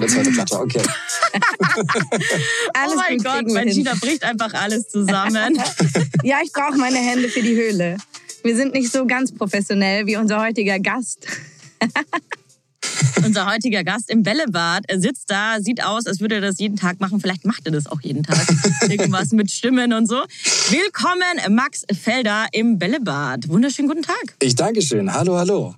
[0.00, 0.82] Das war der zweite Platte, okay.
[2.74, 3.68] Alles oh mein Gott, mein.
[3.68, 5.58] Gina bricht einfach alles zusammen.
[6.22, 7.96] Ja, ich brauche meine Hände für die Höhle.
[8.42, 11.26] Wir sind nicht so ganz professionell wie unser heutiger Gast.
[13.24, 14.84] Unser heutiger Gast im Bällebad.
[14.88, 17.20] Er sitzt da, sieht aus, als würde er das jeden Tag machen.
[17.20, 18.46] Vielleicht macht er das auch jeden Tag.
[18.88, 20.22] Irgendwas mit Stimmen und so.
[20.70, 23.48] Willkommen, Max Felder im Bällebad.
[23.48, 24.36] Wunderschönen guten Tag.
[24.40, 25.12] Ich danke schön.
[25.12, 25.74] Hallo, hallo.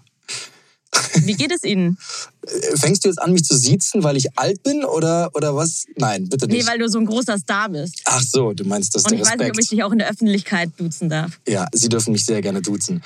[1.24, 1.98] Wie geht es Ihnen?
[2.46, 5.84] Äh, Fängst du jetzt an, mich zu siezen, weil ich alt bin oder, oder was?
[5.96, 6.68] Nein, bitte Nee, nicht.
[6.68, 8.00] weil du so ein großer Star bist.
[8.06, 9.56] Ach so, du meinst das Und ich weiß nicht, Respekt.
[9.56, 11.38] ob ich dich auch in der Öffentlichkeit duzen darf.
[11.46, 13.02] ja, Sie dürfen mich sehr gerne duzen.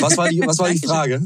[0.00, 1.20] Was war die, was war die Frage?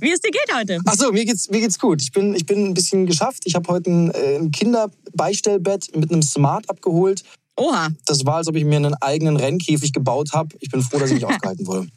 [0.00, 0.78] Wie es dir geht heute?
[0.86, 2.00] Ach so, mir geht's, mir geht's gut.
[2.02, 3.42] Ich bin, ich bin ein bisschen geschafft.
[3.44, 7.22] Ich habe heute ein, äh, ein Kinderbeistellbett mit einem Smart abgeholt.
[7.56, 7.88] Oha.
[8.06, 10.56] Das war, als ob ich mir einen eigenen Rennkäfig gebaut habe.
[10.60, 11.88] Ich bin froh, dass ich nicht aufgehalten wurde.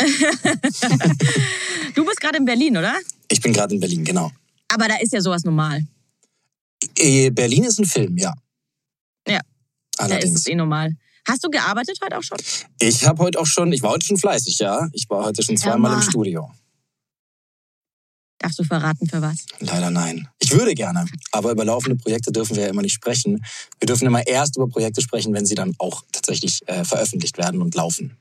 [1.94, 2.94] Du bist gerade in Berlin, oder?
[3.28, 4.30] Ich bin gerade in Berlin, genau.
[4.68, 5.84] Aber da ist ja sowas normal.
[6.96, 8.32] Äh, Berlin ist ein Film, ja.
[9.26, 9.40] Ja,
[9.96, 10.40] Da ist Allerdings.
[10.40, 10.94] es eh normal.
[11.26, 12.38] Hast du gearbeitet heute auch schon?
[12.78, 14.88] Ich habe heute auch schon, ich war heute schon fleißig, ja.
[14.92, 16.02] Ich war heute schon zweimal im.
[16.02, 16.50] Studio.
[18.38, 19.44] Darfst du verraten, für was?
[19.58, 20.28] Leider nein.
[20.38, 23.44] Ich würde gerne, aber über laufende Projekte dürfen wir ja immer nicht sprechen.
[23.80, 27.60] Wir dürfen immer erst über Projekte sprechen, wenn sie dann auch tatsächlich äh, veröffentlicht werden
[27.60, 28.16] und laufen.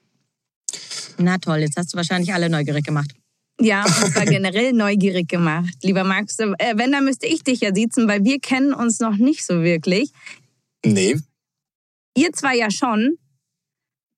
[1.17, 3.11] Na toll, jetzt hast du wahrscheinlich alle neugierig gemacht.
[3.59, 5.73] Ja, und zwar generell neugierig gemacht.
[5.81, 9.17] Lieber Max, äh, wenn, dann müsste ich dich ja siezen, weil wir kennen uns noch
[9.17, 10.11] nicht so wirklich.
[10.85, 11.15] Nee,
[12.17, 13.19] Ihr zwei ja schon.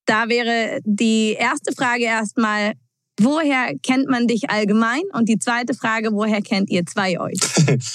[0.06, 2.72] Da wäre die erste Frage erstmal,
[3.20, 5.02] woher kennt man dich allgemein?
[5.12, 7.38] Und die zweite Frage, woher kennt ihr zwei euch?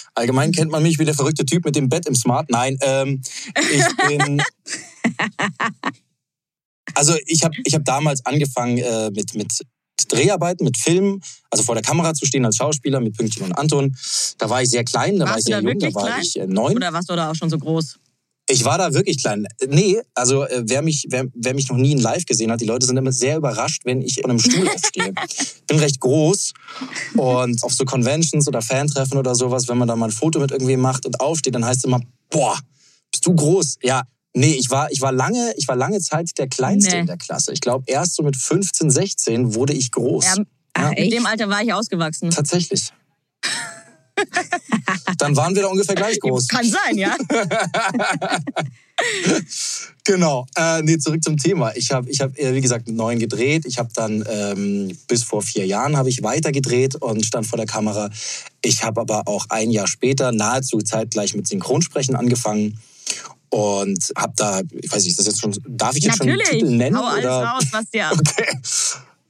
[0.14, 2.50] allgemein kennt man mich wie der verrückte Typ mit dem Bett im Smart.
[2.50, 3.22] Nein, ähm,
[3.56, 4.42] ich bin.
[6.94, 9.52] Also ich habe ich hab damals angefangen äh, mit, mit
[10.08, 13.96] Dreharbeiten, mit Filmen, also vor der Kamera zu stehen als Schauspieler mit Pünktchen und Anton.
[14.38, 16.22] Da war ich sehr klein, da war ich Warst sehr jung, da war klein?
[16.22, 16.76] ich äh, neun.
[16.76, 17.98] Oder warst du da auch schon so groß?
[18.46, 19.46] Ich war da wirklich klein.
[19.68, 22.66] Nee, also äh, wer mich, wer, wer mich noch nie in live gesehen hat, die
[22.66, 25.14] Leute sind immer sehr überrascht, wenn ich von einem Stuhl aufstehe.
[25.30, 26.52] Ich bin recht groß
[27.16, 30.50] und auf so Conventions oder Fantreffen oder sowas, wenn man da mal ein Foto mit
[30.50, 32.58] irgendwem macht und aufsteht, dann heißt es immer, boah,
[33.10, 33.78] bist du groß?
[33.82, 34.02] Ja,
[34.34, 37.00] nee, ich war, ich war lange, ich war lange Zeit der Kleinste Nee.
[37.00, 37.52] in der Klasse.
[37.52, 40.24] Ich glaube, erst so mit 15, 16 wurde ich groß.
[40.24, 42.30] Ja, Ach, in dem Alter war ich ausgewachsen.
[42.30, 42.90] Tatsächlich.
[45.18, 46.48] Dann waren wir da ungefähr gleich groß.
[46.48, 47.16] Kann sein, ja.
[50.04, 50.46] Genau.
[50.54, 51.74] Äh, nee, zurück zum Thema.
[51.74, 53.64] Ich habe, ich hab, äh, wie gesagt, mit neun gedreht.
[53.66, 57.56] Ich habe dann ähm, bis vor vier Jahren habe ich weiter gedreht und stand vor
[57.56, 58.10] der Kamera.
[58.62, 62.78] Ich habe aber auch ein Jahr später nahezu zeitgleich mit Synchronsprechen angefangen
[63.54, 66.50] und habe da, ich weiß nicht, ist das jetzt schon, darf ich jetzt schon Natürlich.
[66.50, 66.98] einen Titel nennen?
[66.98, 67.42] Hau alles oder?
[67.44, 68.10] raus, was dir.
[68.18, 68.58] Okay.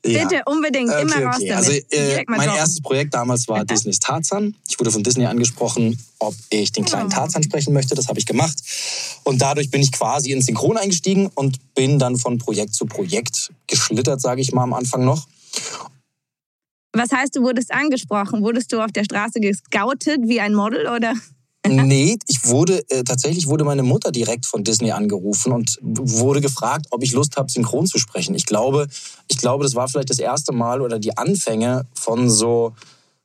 [0.06, 0.26] Ja.
[0.28, 1.48] Bitte, unbedingt, immer Okay, raus okay.
[1.48, 1.66] damit.
[1.66, 2.56] Also, äh, mein droppen.
[2.58, 4.54] erstes Projekt damals war Disneys Tarzan.
[4.68, 7.10] Ich wurde von Disney angesprochen, ob ich den kleinen Oh.
[7.10, 7.94] Tarzan sprechen möchte.
[7.94, 8.54] Das habe ich gemacht.
[9.24, 13.50] Und dadurch bin ich quasi ins Synchron eingestiegen und bin dann von Projekt zu Projekt
[13.66, 15.26] geschlittert, sage ich mal am Anfang noch.
[16.92, 18.42] Was heißt, du wurdest angesprochen?
[18.42, 21.14] Wurdest du auf der Straße gescoutet wie ein Model oder?
[21.68, 26.86] Nee, ich wurde, äh, tatsächlich wurde meine Mutter direkt von Disney angerufen und wurde gefragt,
[26.90, 28.34] ob ich Lust habe, synchron zu sprechen.
[28.34, 28.86] Ich glaube,
[29.28, 32.74] ich glaube, das war vielleicht das erste Mal oder die Anfänge von so,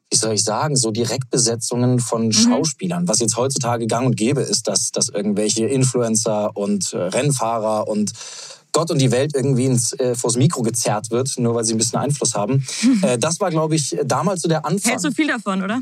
[0.09, 3.07] wie soll ich sagen, so Direktbesetzungen von Schauspielern.
[3.07, 8.13] Was jetzt heutzutage gang und gäbe ist, dass, dass irgendwelche Influencer und äh, Rennfahrer und
[8.71, 11.77] Gott und die Welt irgendwie ins, äh, vors Mikro gezerrt wird, nur weil sie ein
[11.77, 12.65] bisschen Einfluss haben.
[13.01, 14.91] Äh, das war, glaube ich, damals so der Anfang.
[14.91, 15.81] Hältst du viel davon, oder?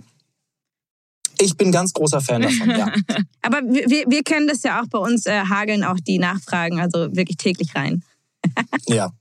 [1.40, 2.92] Ich bin ganz großer Fan davon, ja.
[3.42, 7.16] Aber wir, wir, kennen das ja auch bei uns, äh, hageln auch die Nachfragen, also
[7.16, 8.04] wirklich täglich rein.
[8.88, 9.12] Ja.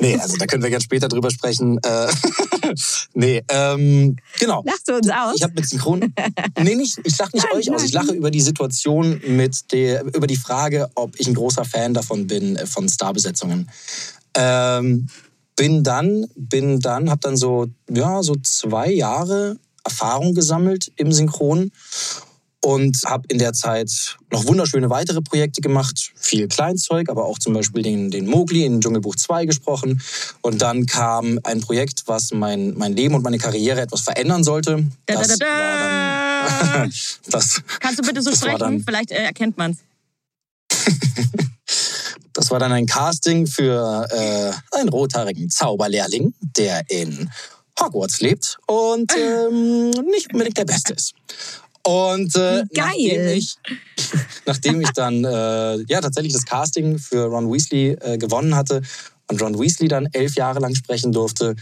[0.00, 1.78] Nee, also da können wir gerne später drüber sprechen.
[1.84, 2.08] Äh,
[3.14, 4.62] nee, ähm, genau.
[4.66, 5.34] Lachst du uns aus?
[5.36, 6.12] Ich habe mit Synchron.
[6.60, 7.84] Nee, nicht, ich lache nicht Nein, euch aus.
[7.84, 8.06] Ich nein.
[8.06, 12.26] lache über die Situation mit der, über die Frage, ob ich ein großer Fan davon
[12.26, 13.70] bin, äh, von Starbesetzungen.
[14.34, 15.08] Ähm,
[15.56, 19.58] bin dann, bin dann, habe dann so, ja, so zwei Jahre
[19.94, 21.72] Erfahrung gesammelt im Synchron
[22.62, 23.90] und habe in der Zeit
[24.30, 28.80] noch wunderschöne weitere Projekte gemacht, viel Kleinzeug, aber auch zum Beispiel den, den Mowgli in
[28.80, 30.00] Dschungelbuch 2 gesprochen.
[30.42, 34.84] Und dann kam ein Projekt, was mein, mein Leben und meine Karriere etwas verändern sollte.
[35.06, 36.72] Da, da, Das da, war da.
[36.78, 36.92] dann,
[37.30, 38.58] das, Kannst du bitte so Das sprechen?
[38.58, 39.78] dann- Vielleicht äh, erkennt man's.
[42.34, 47.30] das war dann ein Casting für äh, einen rothaarigen Zauberlehrling, der in
[47.80, 51.14] Hogwarts lebt und ähm, nicht unbedingt der Beste ist.
[51.82, 53.56] Und äh, nachdem ich,
[54.46, 58.82] nachdem ich dann äh, ja tatsächlich das Casting für Ron Weasley äh, gewonnen hatte
[59.28, 61.56] und Ron Weasley dann elf Jahre lang sprechen durfte,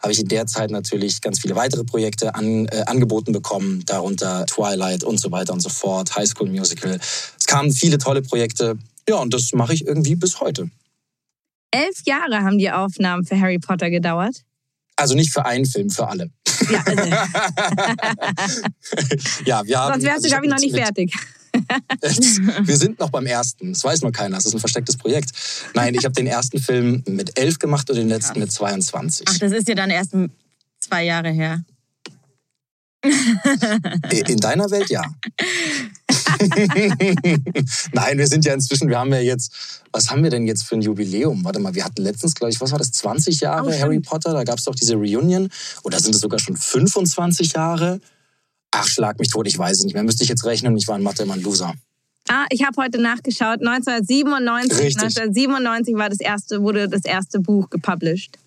[0.00, 4.46] habe ich in der Zeit natürlich ganz viele weitere Projekte an, äh, angeboten bekommen, darunter
[4.46, 6.98] Twilight und so weiter und so fort, High School Musical.
[7.38, 8.78] Es kamen viele tolle Projekte.
[9.08, 10.70] Ja, und das mache ich irgendwie bis heute.
[11.72, 14.44] Elf Jahre haben die Aufnahmen für Harry Potter gedauert.
[14.96, 16.30] Also nicht für einen Film, für alle.
[16.70, 17.02] Ja, also,
[19.44, 19.92] Ja, wir haben.
[19.94, 21.12] sonst wärst du, glaube ich, noch nicht fertig.
[22.62, 23.72] Wir sind noch beim ersten.
[23.72, 24.34] Das weiß noch keiner.
[24.36, 25.30] Das ist ein verstecktes Projekt.
[25.74, 29.24] Nein, ich habe den ersten Film mit elf gemacht und den letzten mit 22.
[29.28, 30.16] Ach, das ist ja dann erst
[30.80, 31.62] zwei Jahre her.
[34.28, 35.02] In deiner Welt ja.
[37.92, 39.52] Nein, wir sind ja inzwischen, wir haben ja jetzt,
[39.92, 41.44] was haben wir denn jetzt für ein Jubiläum?
[41.44, 43.72] Warte mal, wir hatten letztens, glaube ich, was war das, 20 Jahre Oh.
[43.72, 44.32] Harry Potter?
[44.32, 45.48] Da gab es doch diese Reunion.
[45.82, 48.00] Oder sind es sogar schon 25 Jahre?
[48.70, 50.02] Ach, schlag mich tot, ich weiß es nicht mehr.
[50.02, 51.74] Müsste ich jetzt rechnen, ich war in Mathe immer ein Loser.
[52.28, 53.60] Ah, ich habe heute nachgeschaut.
[53.60, 55.02] 1997, Richtig.
[55.02, 58.38] 1997 war das erste, wurde das erste Buch gepublished.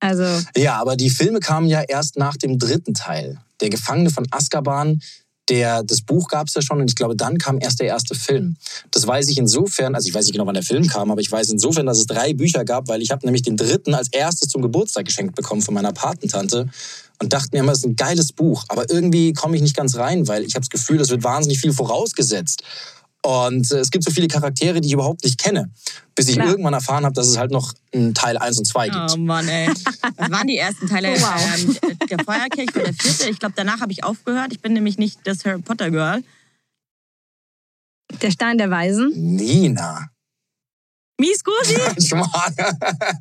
[0.00, 0.24] Also,
[0.56, 3.40] Ja, aber die Filme kamen ja erst nach dem dritten Teil.
[3.60, 5.00] Der Gefangene von Azkaban,
[5.48, 8.14] der, das Buch gab es ja schon und ich glaube, dann kam erst der erste
[8.14, 8.56] Film.
[8.90, 11.30] Das weiß ich insofern, also ich weiß nicht genau, wann der Film kam, aber ich
[11.30, 14.48] weiß insofern, dass es drei Bücher gab, weil ich habe nämlich den dritten als erstes
[14.48, 16.68] zum Geburtstag geschenkt bekommen von meiner Patentante
[17.22, 19.96] und dachte mir immer, das ist ein geiles Buch, aber irgendwie komme ich nicht ganz
[19.96, 22.62] rein, weil ich habe das Gefühl, es wird wahnsinnig viel vorausgesetzt.
[23.26, 25.72] Und äh, es gibt so viele Charaktere, die ich überhaupt nicht kenne,
[26.14, 26.46] bis ich Klar.
[26.48, 29.14] irgendwann erfahren habe, dass es halt noch einen Teil 1 und 2 gibt.
[29.14, 29.68] Oh Mann, ey.
[30.16, 31.12] Das waren die ersten Teile.
[31.12, 31.58] Oh, wow.
[31.58, 33.28] Ähm, der Feuerkelch war der vierte.
[33.28, 34.52] Ich glaube, danach habe ich aufgehört.
[34.52, 36.22] Ich bin nämlich nicht das Harry Potter Girl.
[38.22, 39.10] der Stein der Weisen.
[39.16, 40.08] Nina.
[41.20, 41.74] Mies Gusi.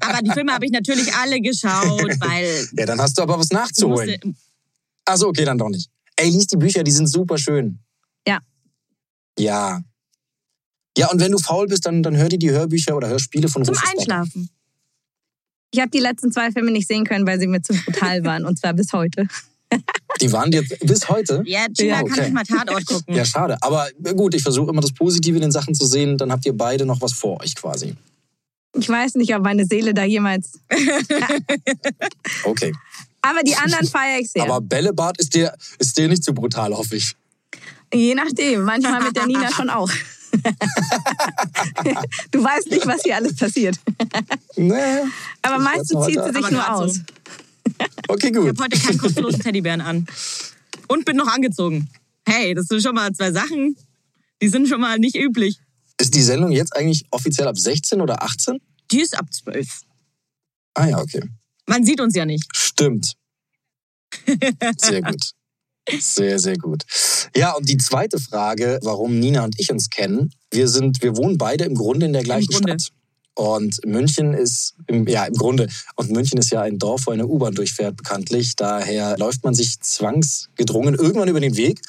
[0.02, 3.50] Aber die Filme habe ich natürlich alle geschaut, weil Ja, dann hast du aber was
[3.50, 4.38] nachzuholen.
[5.06, 5.90] Also okay, dann doch nicht.
[6.16, 7.80] Ey, lies die Bücher, die sind super schön.
[8.28, 8.40] Ja.
[9.40, 9.81] Ja.
[10.97, 13.65] Ja, und wenn du faul bist, dann, dann hör dir die Hörbücher oder Hörspiele von
[13.65, 13.75] zum.
[13.75, 14.50] Einschlafen.
[15.71, 18.45] Ich habe die letzten zwei Filme nicht sehen können, weil sie mir zu brutal waren.
[18.45, 19.27] Und zwar bis heute.
[20.21, 21.44] Die waren dir bis heute.
[21.45, 22.21] Ja, Gina Ja, kann okay.
[22.21, 23.13] nicht mal Tatort gucken.
[23.13, 23.57] Ja, schade.
[23.62, 26.18] Aber gut, ich versuche immer das Positive in den Sachen zu sehen.
[26.18, 27.95] Dann habt ihr beide noch was vor euch quasi.
[28.77, 30.59] Ich weiß nicht, ob meine Seele da jemals.
[32.45, 32.74] Okay.
[33.21, 34.44] Aber die anderen feiere ich sehr.
[34.44, 37.15] Aber Bällebad ist dir, ist dir nicht zu brutal, hoffe ich.
[37.92, 38.63] Je nachdem.
[38.63, 39.89] Manchmal mit der Nina schon auch.
[42.31, 43.77] du weißt nicht, was hier alles passiert.
[44.55, 44.73] Nee.
[45.41, 46.93] Aber Ich meistens werd's zieht heute- sie sich Aber nur aus.
[46.95, 47.01] so.
[48.07, 48.47] Okay, Ich gut.
[48.47, 50.05] habe heute keinen kostenlosen Teddybären an.
[50.87, 51.89] Und bin noch angezogen.
[52.27, 53.75] Hey, das sind schon mal zwei Sachen,
[54.41, 55.59] die sind schon mal nicht üblich.
[55.99, 58.59] Ist die Sendung jetzt eigentlich offiziell ab 16 oder 18?
[58.91, 59.81] Die ist ab zwölf.
[60.73, 61.21] Ah ja, okay.
[61.67, 62.45] Man sieht uns ja nicht.
[62.55, 63.13] Stimmt.
[64.77, 65.31] Sehr gut.
[65.99, 66.83] Sehr, sehr gut.
[67.35, 70.31] Ja, und die zweite Frage, warum Nina und ich uns kennen.
[70.51, 72.53] Wir sind, wir wohnen beide im Grunde in der gleichen.
[72.53, 72.91] Stadt.
[73.37, 75.67] Und München ist, im, ja, im Grunde,
[75.97, 78.55] und München ist ja ein Dorf, wo eine U-Bahn durchfährt, bekanntlich.
[78.55, 81.81] Daher läuft man sich zwangsgedrungen irgendwann über den Weg.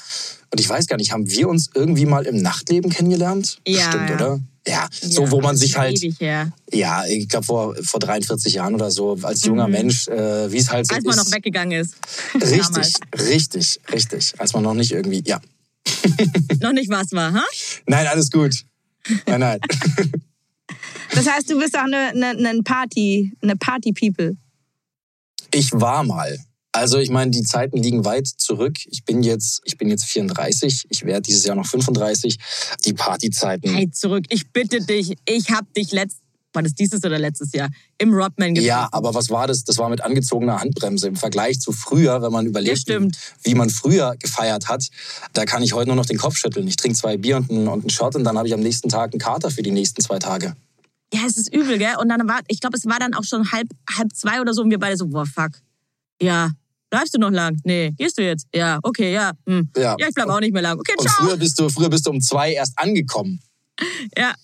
[0.50, 3.58] Und ich weiß gar nicht, haben wir uns irgendwie mal im Nachtleben kennengelernt?
[3.64, 4.40] Ja, Stimmt, oder?
[4.68, 6.50] Ja, so Ja, wo man sich ist halt, her.
[6.73, 9.73] ja, ich glaube vor, vor 43 Jahren oder so, als junger Mhm.
[9.73, 11.08] Mensch, äh, wie es halt so Als ist.
[11.08, 11.94] man noch weggegangen ist.
[12.35, 12.94] Richtig, Damals.
[13.16, 14.35] richtig, richtig.
[14.38, 15.40] Als man noch nicht irgendwie, ja.
[16.61, 17.44] Noch nicht was war, ha?
[17.87, 18.64] Nein, alles gut.
[19.26, 19.61] Nein, nein.
[21.14, 24.37] Das heißt, du bist auch eine, eine, eine Party, eine Party-People.
[25.54, 26.37] Ich war mal.
[26.76, 28.76] Also ich meine, die Zeiten liegen weit zurück.
[28.85, 30.85] Ich bin jetzt, ich bin jetzt 34.
[30.90, 32.37] Ich werde dieses Jahr noch 35.
[32.85, 33.73] Die Partyzeiten.
[33.73, 34.26] Hey, zurück.
[34.28, 35.14] Ich bitte dich.
[35.25, 36.18] Ich hab dich letzt...
[36.52, 37.71] War das dieses oder letztes Jahr?
[37.97, 38.68] Im Rodman getroffen.
[38.68, 39.64] Ja, aber was war das?
[39.64, 42.88] Das war mit angezogener Handbremse im Vergleich zu früher, wenn man überlegt,
[43.42, 44.85] wie man früher gefeiert hat.
[45.33, 46.68] Da kann ich heute nur noch den Kopf schütteln.
[46.68, 48.90] Ich trinke zwei Bier und einen, und einen Shot und dann habe ich am nächsten
[48.90, 50.54] Tag einen Kater für die nächsten zwei Tage.
[51.12, 51.97] Ja, es ist übel, gell?
[52.00, 54.62] Und dann war, ich glaube, es war dann auch schon halb, halb zwei oder so
[54.62, 55.52] und wir beide so, boah, fuck.
[56.21, 56.52] Ja,
[56.90, 57.58] bleibst du noch lang?
[57.64, 58.46] Nee, gehst du jetzt?
[58.54, 59.32] Ja, okay, ja.
[59.46, 59.68] Hm.
[59.76, 59.96] Ja.
[59.98, 60.78] Ja, ich bleib auch nicht mehr lang.
[60.78, 61.24] Okay, Und ciao.
[61.26, 63.40] früher bist du, früher bist du um zwei erst angekommen.
[64.16, 64.34] Ja,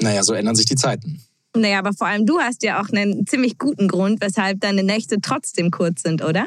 [0.00, 1.22] Naja, so ändern sich die Zeiten.
[1.56, 5.18] Naja, aber vor allem du hast ja auch einen ziemlich guten Grund, weshalb deine Nächte
[5.22, 6.46] trotzdem kurz sind, oder?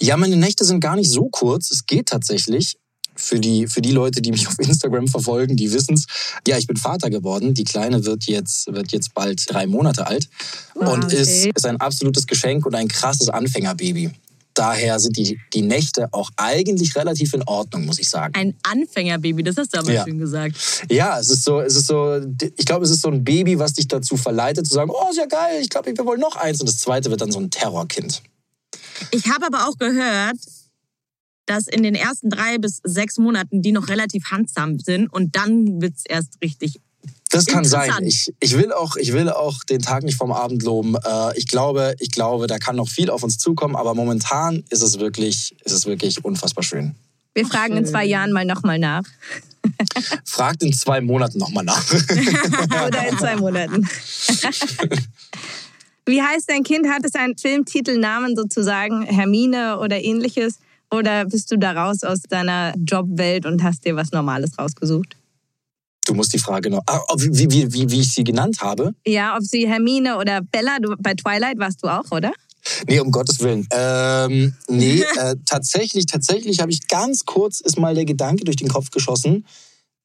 [0.00, 1.70] Ja, meine Nächte sind gar nicht so kurz.
[1.70, 2.76] Es geht tatsächlich.
[3.16, 6.06] Für die, für die Leute, die mich auf Instagram verfolgen, die wissen's.
[6.46, 7.54] Ja, ich bin Vater geworden.
[7.54, 10.28] Die Kleine wird jetzt, wird jetzt bald drei Monate alt
[10.78, 11.20] Ah, und okay.
[11.20, 14.10] ist, ist ein absolutes Geschenk und ein krasses Anfängerbaby.
[14.56, 18.34] Daher sind die, die Nächte auch eigentlich relativ in Ordnung, muss ich sagen.
[18.36, 20.04] Ein Anfängerbaby, das hast du aber Ja.
[20.04, 20.54] schön gesagt.
[20.88, 22.20] Ja, es ist so, es ist so,
[22.56, 25.16] ich glaube, es ist so ein Baby, was dich dazu verleitet, zu sagen, oh, ist
[25.16, 26.60] ja geil, ich glaube, wir wollen noch eins.
[26.60, 28.22] Und das zweite wird dann so ein Terrorkind.
[29.10, 30.36] Ich habe aber auch gehört,
[31.46, 35.80] dass in den ersten drei bis sechs Monaten die noch relativ handsam sind und dann
[35.80, 36.80] wird's erst richtig.
[37.30, 37.90] Das kann sein.
[38.06, 40.94] Ich, ich, will auch, ich will auch den Tag nicht vom Abend loben.
[40.94, 44.82] Äh, ich, glaube, ich glaube, da kann noch viel auf uns zukommen, aber momentan ist
[44.82, 46.94] es wirklich, ist es wirklich unfassbar schön.
[47.34, 49.02] Wir fragen in zwei Jahren mal nochmal nach.
[50.24, 51.84] Fragt in zwei Monaten nochmal nach.
[52.86, 53.88] Oder in zwei Monaten.
[56.06, 56.86] Wie heißt dein Kind?
[56.88, 60.58] Hat es einen Filmtitelnamen sozusagen, Hermine oder ähnliches?
[60.94, 65.16] Oder bist du da raus aus deiner Jobwelt und hast dir was Normales rausgesucht?
[66.06, 66.82] Du musst die Frage noch.
[66.86, 68.94] Ah, wie, wie, wie, wie ich sie genannt habe?
[69.06, 72.32] Ja, ob sie Hermine oder Bella, du, bei Twilight warst du auch, oder?
[72.86, 73.66] Nee, um Gottes Willen.
[73.70, 78.68] Ähm, nee, äh, tatsächlich, tatsächlich habe ich ganz kurz ist mal der Gedanke durch den
[78.68, 79.46] Kopf geschossen,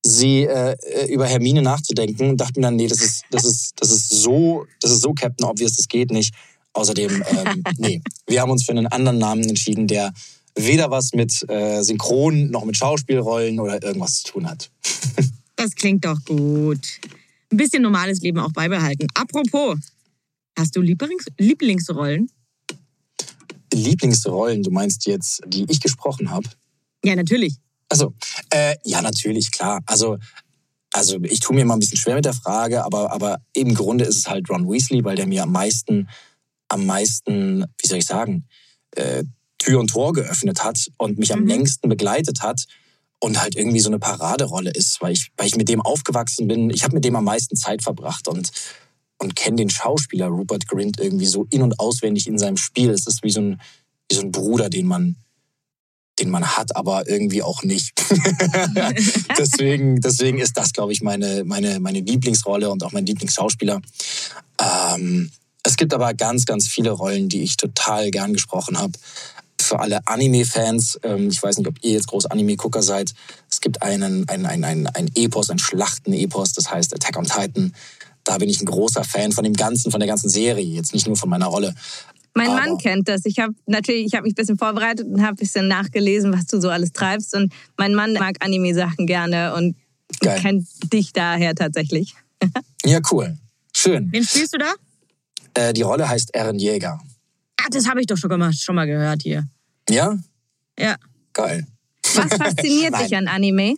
[0.03, 3.73] sie äh, äh, über Hermine nachzudenken und dachte mir dann, nee, das ist, das ist,
[3.77, 6.33] das ist so, das ist so Captain Obvious, das geht nicht.
[6.73, 10.13] Außerdem, ähm, nee, wir haben uns für einen anderen Namen entschieden, der
[10.65, 14.69] weder was mit äh, Synchron noch mit Schauspielrollen oder irgendwas zu tun hat.
[15.55, 16.87] Das klingt doch gut.
[17.51, 19.07] Ein bisschen normales Leben auch beibehalten.
[19.13, 19.77] Apropos,
[20.57, 22.31] hast du Lieblings Lieblingsrollen?
[23.73, 26.47] Lieblingsrollen, du meinst jetzt, die ich gesprochen habe?
[27.03, 27.57] Ja, natürlich.
[27.89, 28.13] Also,
[28.51, 29.81] äh, ja, natürlich, klar.
[29.85, 30.17] Also,
[30.93, 34.05] also ich tue mir immer ein bisschen schwer mit der Frage, aber, aber im Grunde
[34.05, 36.07] ist es halt Ron Weasley, weil der mir am meisten,
[36.69, 38.47] am meisten, wie soll ich sagen,
[38.91, 39.25] äh,
[39.59, 41.47] Tür und Tor geöffnet hat und mich am Mhm.
[41.47, 42.65] längsten begleitet hat
[43.19, 46.69] und halt irgendwie so eine Paraderolle ist, weil ich, weil ich mit dem aufgewachsen bin.
[46.69, 48.49] Ich habe mit dem am meisten Zeit verbracht und,
[49.17, 52.89] und kenne den Schauspieler Rupert Grint irgendwie so in- und auswendig in seinem Spiel.
[52.89, 53.61] Es ist wie so ein,
[54.09, 55.17] wie so ein Bruder, den man,
[56.19, 57.91] den man hat, aber irgendwie auch nicht.
[59.37, 63.81] deswegen, deswegen ist das, glaube ich, meine, meine, meine Lieblingsrolle und auch mein Lieblingsschauspieler.
[64.61, 65.31] Ähm,
[65.63, 68.93] es gibt aber ganz, ganz viele Rollen, die ich total gern gesprochen habe.
[69.69, 73.13] Für alle Anime-Fans, ähm, ich weiß nicht, ob ihr jetzt groß Anime-Gucker seid,
[73.51, 77.75] es gibt einen, ein, ein, ein, ein Epos, ein Schlachten-Epos, das heißt Attack on Titan.
[78.23, 81.05] Da bin ich ein großer Fan von dem Ganzen, von der ganzen Serie, jetzt nicht
[81.05, 81.75] nur von meiner Rolle.
[82.33, 83.21] Mein Aber- Mann kennt das.
[83.25, 86.47] Ich habe natürlich, ich habe mich ein bisschen vorbereitet und habe ein bisschen nachgelesen, was
[86.47, 87.35] du so alles treibst.
[87.35, 89.75] Und mein Mann mag Anime-Sachen gerne und
[90.19, 90.39] Geil.
[90.41, 92.15] kennt dich daher tatsächlich.
[92.85, 93.37] Ja, cool.
[93.75, 94.11] Schön.
[94.11, 94.73] Wen spielst du da?
[95.53, 96.99] Äh, die Rolle heißt Eren Jäger.
[97.61, 99.47] Ah, das habe ich doch schon mal, schon mal gehört hier.
[99.89, 100.17] Ja?
[100.77, 100.95] Ja.
[101.33, 101.67] Geil.
[102.15, 103.75] Was fasziniert dich an Anime?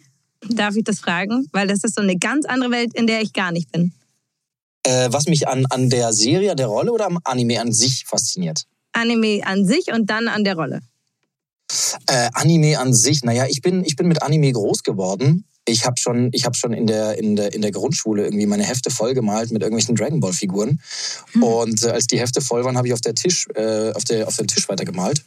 [0.49, 1.47] Darf ich das fragen?
[1.51, 3.93] Weil das ist so eine ganz andere Welt, in der ich gar nicht bin.
[4.83, 8.63] Äh, was mich an, an der Serie, der Rolle oder am Anime an sich fasziniert?
[8.93, 10.81] Anime an sich und dann an der Rolle.
[12.07, 15.45] Äh, Anime an sich, naja, ich bin, ich bin mit Anime groß geworden.
[15.65, 18.63] Ich habe schon, ich hab schon in, der, in, der, in der Grundschule irgendwie meine
[18.63, 20.81] Hefte vollgemalt mit irgendwelchen Dragon Ball Figuren.
[21.39, 24.27] Und äh, als die Hefte voll waren, habe ich auf, der Tisch, äh, auf, der,
[24.27, 25.23] auf dem Tisch weitergemalt.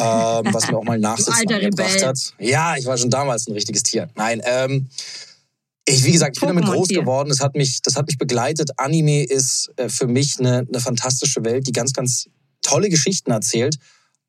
[0.00, 2.06] Ähm, was mir auch mal Nachsitzen Rebell.
[2.06, 2.34] hat.
[2.38, 4.08] Ja, ich war schon damals ein richtiges Tier.
[4.16, 4.88] Nein, ähm,
[5.86, 7.28] ich, wie gesagt, ich bin damit groß geworden.
[7.28, 8.70] Das hat mich, das hat mich begleitet.
[8.78, 12.28] Anime ist äh, für mich eine, eine fantastische Welt, die ganz, ganz
[12.62, 13.76] tolle Geschichten erzählt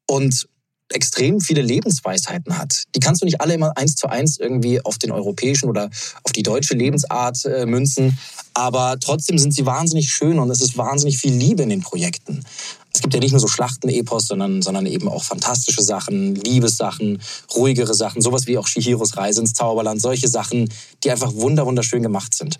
[0.07, 0.47] und
[0.93, 2.83] extrem viele Lebensweisheiten hat.
[2.95, 5.89] Die kannst du nicht alle immer eins zu eins irgendwie auf den europäischen oder
[6.23, 8.17] auf die deutsche Lebensart äh, münzen,
[8.53, 12.43] aber trotzdem sind sie wahnsinnig schön und es ist wahnsinnig viel Liebe in den Projekten.
[12.93, 17.21] Es gibt ja nicht nur so Schlachten-Epos, sondern, sondern eben auch fantastische Sachen, Liebessachen,
[17.55, 20.69] ruhigere Sachen, sowas wie auch Shihiros Reise ins Zauberland, solche Sachen,
[21.03, 22.59] die einfach wunder wunderschön gemacht sind.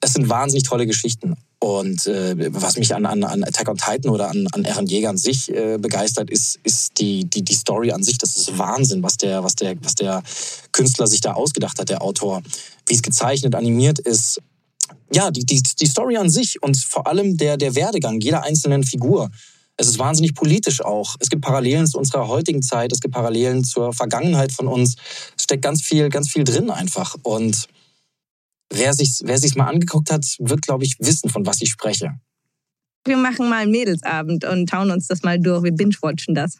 [0.00, 1.36] Es sind wahnsinnig tolle Geschichten.
[1.58, 5.10] Und äh, was mich an, an, an Attack on Titan oder an, an Eren Jäger
[5.10, 8.18] an sich äh, begeistert, ist, ist die, die, die Story an sich.
[8.18, 10.24] Das ist Wahnsinn, was der, was, der, was der
[10.72, 12.42] Künstler sich da ausgedacht hat, der Autor.
[12.88, 14.40] Wie es gezeichnet, animiert ist.
[15.12, 18.82] Ja, die, die, die Story an sich und vor allem der, der Werdegang jeder einzelnen
[18.82, 19.30] Figur.
[19.82, 21.16] Es ist wahnsinnig politisch auch.
[21.18, 24.94] Es gibt Parallelen zu unserer heutigen Zeit, es gibt Parallelen zur Vergangenheit von uns.
[25.36, 27.16] Es steckt ganz viel, ganz viel drin einfach.
[27.24, 27.66] Und
[28.70, 32.14] wer sich's, wer sich's mal angeguckt hat, wird, glaube ich, wissen, von was ich spreche.
[33.04, 35.64] Wir machen mal einen Mädelsabend und hauen uns das mal durch.
[35.64, 36.58] Wir binge-watchen das.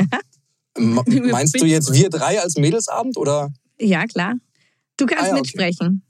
[0.78, 3.52] Meinst du jetzt wir drei als Mädelsabend oder?
[3.78, 4.36] Ja, klar.
[4.96, 5.42] Du kannst Ah ja, okay.
[5.42, 6.02] mitsprechen.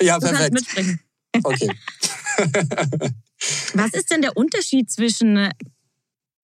[0.00, 0.54] Ja, Du kannst perfekt.
[0.54, 1.00] mitsprechen.
[1.42, 1.70] Okay.
[3.74, 5.50] Was ist denn der Unterschied zwischen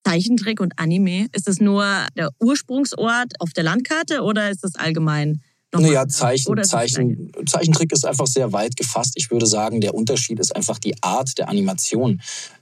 [0.04, 1.26] Zeichentrick und Anime?
[1.32, 1.84] Ist es nur
[2.16, 5.40] der Ursprungsort auf der Landkarte oder ist es allgemein?
[5.72, 6.08] noch Naja?
[6.08, 9.12] Zeichen, Zeichen, Zeichentrick ist einfach sehr weit gefasst.
[9.16, 12.20] Ich würde sagen, der Unterschied ist einfach die Art der Animation.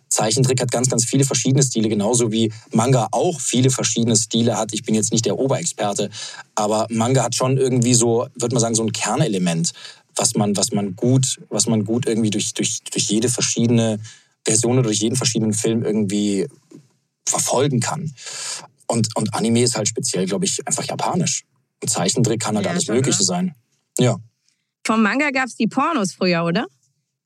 [0.08, 4.72] Zeichentrick hat ganz, ganz viele verschiedene Stile, genauso wie Manga auch viele verschiedene Stile hat.
[4.72, 6.08] Ich bin jetzt nicht der Oberexperte,
[6.54, 9.72] aber Manga hat schon irgendwie so, würde man sagen, so ein Kernelement,
[10.16, 14.00] was man, was man gut, was man gut irgendwie durch, durch, durch jede verschiedene
[14.46, 16.46] Version oder durch jeden verschiedenen Film irgendwie
[17.28, 18.12] verfolgen kann.
[18.86, 21.44] Und, und Anime ist halt speziell, glaube ich, einfach japanisch.
[21.82, 23.24] Und Zeichentrick kann halt Ja, alles schon, Mögliche oder?
[23.26, 23.54] sein.
[23.98, 24.16] Ja.
[24.86, 26.66] Vom Manga gab es die Pornos früher, oder?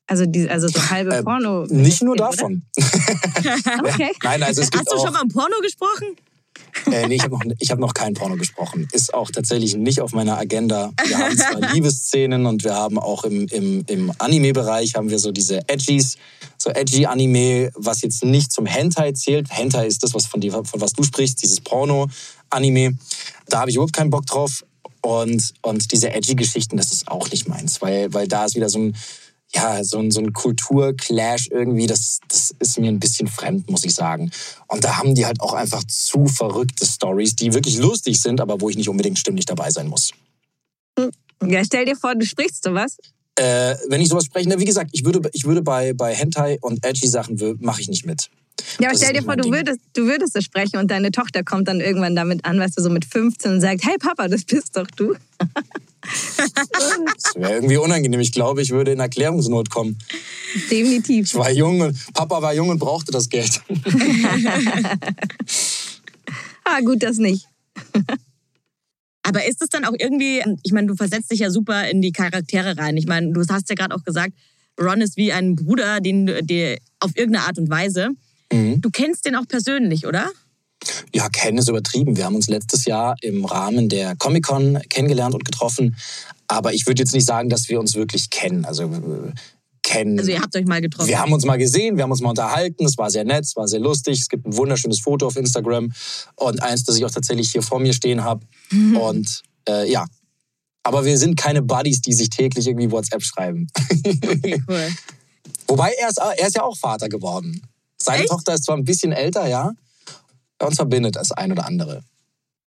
[0.08, 1.64] Also, die, also so halbe Äh, Porno.
[1.68, 2.62] Nicht nur davon.
[2.76, 4.10] Okay.
[4.22, 5.04] Nein, also es gibt Hast du auch.
[5.04, 6.16] schon mal im Porno gesprochen?
[6.90, 8.88] Äh, nee, ich habe noch, ich hab noch kein Porno gesprochen.
[8.92, 10.92] Ist auch tatsächlich nicht auf meiner Agenda.
[11.06, 15.32] Wir haben zwar Liebesszenen und wir haben auch im, im, im Anime-Bereich haben wir so
[15.32, 16.16] diese Edgies,
[16.58, 19.48] so Edgy-Anime, was jetzt nicht zum Hentai zählt.
[19.50, 22.96] Hentai ist das, was von, dir, von was du sprichst, dieses Porno-Anime.
[23.48, 24.64] Da habe ich überhaupt keinen Bock drauf.
[25.02, 28.78] Und, und diese Edgy-Geschichten, das ist auch nicht meins, weil, weil da ist wieder so
[28.78, 28.96] ein,
[29.54, 33.84] ja, so ein, so ein Kulturclash irgendwie, das, das ist mir ein bisschen fremd, muss
[33.84, 34.30] ich sagen.
[34.68, 38.60] Und da haben die halt auch einfach zu verrückte Stories, die wirklich lustig sind, aber
[38.60, 40.12] wo ich nicht unbedingt stimmlich dabei sein muss.
[41.44, 42.96] Ja, stell dir vor, du sprichst sowas.
[43.36, 46.58] Äh, wenn ich sowas spreche, na, wie gesagt, ich würde, ich würde bei, bei Hentai
[46.60, 48.30] und edgy Sachen mache ich nicht mit.
[48.78, 49.52] Ja, aber Das stell dir vor, du Ding.
[49.52, 52.82] würdest, du würdest es sprechen und deine Tochter kommt dann irgendwann damit an, weißt du,
[52.82, 55.14] so mit 15 und sagt, hey Papa, das bist doch du.
[55.38, 58.20] Das wäre irgendwie unangenehm.
[58.20, 59.98] Ich glaube, ich würde in Erklärungsnot kommen.
[60.70, 61.26] Definitiv.
[61.26, 63.60] Ich war jung und Papa war jung und brauchte das Geld.
[66.64, 67.48] Ah, gut, das nicht.
[69.24, 72.12] Aber ist es dann auch irgendwie, ich meine, du versetzt dich ja super in die
[72.12, 72.96] Charaktere rein.
[72.96, 74.32] Ich meine, du hast ja gerade auch gesagt,
[74.80, 78.10] Ron ist wie ein Bruder, den du dir auf irgendeine Art und Weise.
[78.52, 78.80] Mhm.
[78.80, 80.30] Du kennst den auch persönlich, oder?
[81.14, 82.16] Ja, kennen ist übertrieben.
[82.16, 85.96] Wir haben uns letztes Jahr im Rahmen der Comic-Con kennengelernt und getroffen.
[86.48, 88.64] Aber ich würde jetzt nicht sagen, dass wir uns wirklich kennen.
[88.64, 89.32] Also äh,
[89.82, 90.18] kennen.
[90.18, 91.08] Also ihr habt euch mal getroffen.
[91.08, 92.84] wir haben uns mal gesehen, wir haben uns mal unterhalten.
[92.84, 94.20] Es war sehr nett, es war sehr lustig.
[94.20, 95.92] Es gibt ein wunderschönes Foto auf Instagram
[96.36, 98.44] und eins, das ich auch tatsächlich hier vor mir stehen habe.
[98.70, 98.96] Mhm.
[98.96, 100.06] Und äh, ja.
[100.84, 103.68] Aber wir sind keine Buddies, die sich täglich irgendwie WhatsApp schreiben.
[104.24, 104.88] Okay, cool.
[105.68, 107.62] Wobei er ist, er ist ja auch Vater geworden.
[108.04, 108.28] Seine Echt?
[108.28, 109.72] Tochter ist zwar ein bisschen älter, ja.
[110.60, 112.02] Uns verbindet das ein oder andere.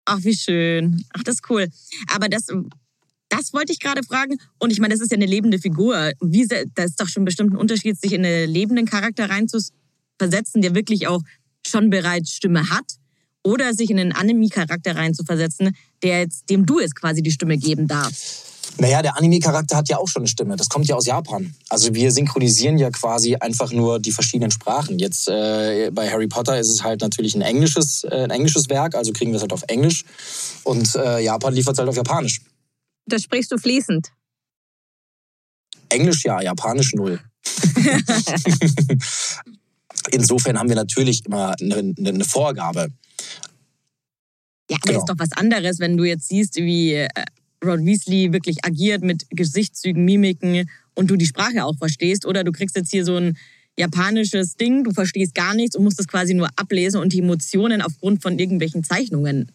[0.05, 1.05] Ach, wie schön.
[1.13, 1.67] Ach, das ist cool.
[2.13, 2.47] Aber das,
[3.29, 4.37] das wollte ich gerade fragen.
[4.59, 6.11] Und ich meine, das ist ja eine lebende Figur.
[6.21, 10.61] Wie, se- da ist doch schon bestimmt ein Unterschied, sich in einen lebenden Charakter reinzuversetzen,
[10.61, 11.21] der wirklich auch
[11.65, 12.85] schon bereits Stimme hat.
[13.43, 17.87] Oder sich in einen Anime-Charakter reinzuversetzen, der jetzt, dem du jetzt quasi die Stimme geben
[17.87, 18.54] darfst.
[18.77, 20.55] Naja, der Anime-Charakter hat ja auch schon eine Stimme.
[20.57, 21.53] Das kommt ja aus Japan.
[21.69, 24.99] Also wir synchronisieren ja quasi einfach nur die verschiedenen Sprachen.
[24.99, 28.95] Jetzt äh, bei Harry Potter ist es halt natürlich ein englisches, äh, ein englisches Werk,
[28.95, 30.03] also kriegen wir es halt auf Englisch.
[30.63, 32.41] Und äh, Japan liefert es halt auf Japanisch.
[33.05, 34.11] Das sprichst du fließend.
[35.89, 37.19] Englisch ja, Japanisch null.
[40.11, 42.89] Insofern haben wir natürlich immer eine, eine Vorgabe.
[44.69, 44.99] Ja, aber Genau.
[44.99, 47.07] ist doch was anderes, wenn du jetzt siehst, wie äh,
[47.65, 52.25] Ron Weasley wirklich agiert mit Gesichtszügen, Mimiken und du die Sprache auch verstehst.
[52.25, 53.37] Oder du kriegst jetzt hier so ein
[53.77, 57.81] japanisches Ding, du verstehst gar nichts und musst es quasi nur ablesen und die Emotionen
[57.81, 59.51] aufgrund von irgendwelchen Zeichnungen.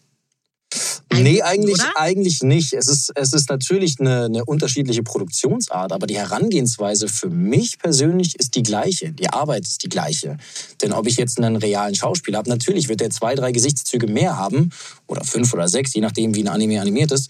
[1.13, 1.91] Nee, eigentlich, oder?
[1.95, 2.73] eigentlich nicht.
[2.73, 8.39] Es ist, es ist natürlich eine, eine unterschiedliche Produktionsart, aber die Herangehensweise für mich persönlich
[8.39, 9.11] ist die gleiche.
[9.11, 10.37] Die Arbeit ist die gleiche.
[10.81, 14.37] Denn ob ich jetzt einen realen Schauspieler habe, natürlich wird der zwei, drei Gesichtszüge mehr
[14.37, 14.71] haben
[15.07, 17.29] oder fünf oder sechs, je nachdem, wie ein Anime animiert ist.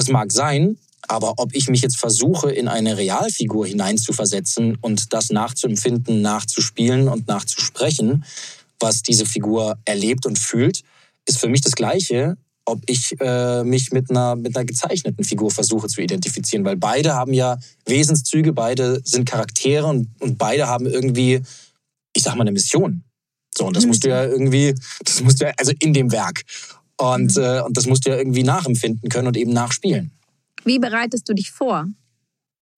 [0.00, 5.28] Das mag sein, aber ob ich mich jetzt versuche, in eine Realfigur hineinzuversetzen und das
[5.28, 8.24] nachzuempfinden, nachzuspielen und nachzusprechen,
[8.78, 10.84] was diese Figur erlebt und fühlt,
[11.26, 15.50] ist für mich das Gleiche, ob ich äh, mich mit einer, mit einer gezeichneten Figur
[15.50, 16.64] versuche zu identifizieren.
[16.64, 21.42] Weil beide haben ja Wesenszüge, beide sind Charaktere und, und beide haben irgendwie,
[22.14, 23.04] ich sag mal, eine Mission.
[23.54, 26.44] So, und das musst du ja irgendwie, das musst du ja, also in dem Werk.
[27.00, 30.12] Und, äh, und das musst du ja irgendwie nachempfinden können und eben nachspielen.
[30.64, 31.86] Wie bereitest du dich vor?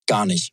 [0.07, 0.53] Gar nicht.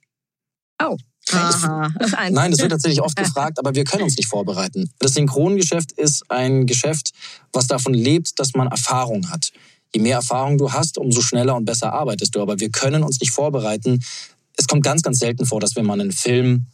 [0.81, 0.97] Oh,
[1.31, 1.89] Aha.
[1.99, 2.11] das.
[2.31, 4.89] Nein, das wird tatsächlich oft gefragt, aber wir können uns nicht vorbereiten.
[4.97, 7.11] Das Synchrongeschäft ist ein Geschäft,
[7.53, 9.51] was davon lebt, dass man Erfahrung hat.
[9.93, 12.41] Je mehr Erfahrung du hast, umso schneller und besser arbeitest du.
[12.41, 14.03] Aber wir können uns nicht vorbereiten.
[14.57, 16.65] Es kommt ganz, ganz selten vor, dass wir mal einen Film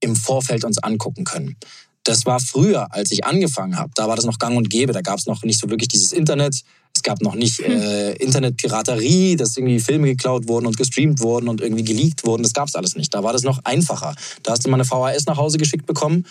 [0.00, 1.56] im Vorfeld uns angucken können.
[2.04, 3.90] Das war früher, als ich angefangen habe.
[3.94, 4.92] Da war das noch gang und gäbe.
[4.92, 6.62] Da gab es noch nicht so wirklich dieses Internet.
[6.94, 11.60] Es gab noch nicht äh, Internetpiraterie, dass irgendwie Filme geklaut wurden und gestreamt wurden und
[11.60, 12.42] irgendwie geleakt wurden.
[12.42, 13.14] Das gab es alles nicht.
[13.14, 14.14] Da war das noch einfacher.
[14.42, 16.26] Da hast du mal eine VHS nach Hause geschickt bekommen.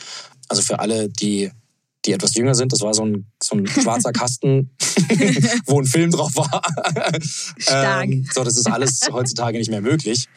[0.48, 1.52] Also für alle, die
[2.06, 2.72] die etwas jünger sind.
[2.72, 4.72] Das war so ein, so ein schwarzer Kasten,
[5.66, 6.62] wo ein Film drauf war.
[7.58, 8.06] Stark.
[8.06, 10.28] Ähm, so, das ist alles heutzutage nicht mehr möglich.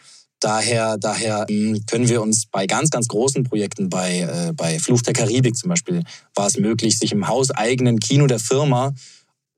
[0.43, 5.01] Daher, daher ähm, können wir uns bei ganz, ganz großen Projekten, bei, äh, bei Fluch
[5.03, 6.03] der Karibik zum Beispiel,
[6.35, 8.93] war es möglich, sich im hauseigenen Kino der Firma,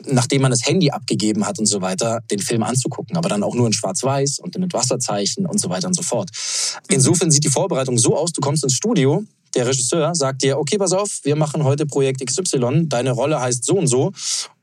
[0.04, 3.16] nachdem man das Handy abgegeben hat und so weiter, den Film anzugucken.
[3.16, 6.28] Aber dann auch nur in Schwarz-Weiß und mit Wasserzeichen und so weiter und so fort.
[6.88, 10.76] Insofern sieht die Vorbereitung so aus, du kommst ins Studio, der Regisseur sagt dir, okay,
[10.76, 14.12] pass auf, wir machen heute Projekt XY, deine Rolle heißt so und so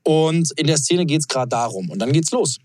[0.04, 2.58] und in der Szene geht's gerade darum und dann geht's los.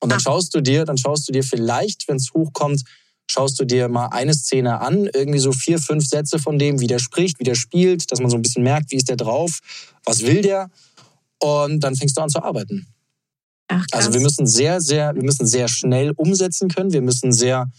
[0.00, 0.22] Und dann Ah.
[0.22, 2.82] schaust du dir, dann schaust du dir vielleicht, wenn es hochkommt,
[3.30, 6.86] schaust du dir mal eine Szene an, irgendwie so vier, fünf Sätze von dem, wie
[6.86, 9.60] der spricht, wie der spielt, dass man so ein bisschen merkt, wie ist der drauf,
[10.04, 10.70] was will der
[11.40, 12.86] und dann fängst du an zu arbeiten.
[13.68, 13.84] Ach.
[13.92, 16.92] Also wir müssen sehr, sehr, wir müssen sehr schnell umsetzen können.
[16.92, 17.70] Wir müssen sehr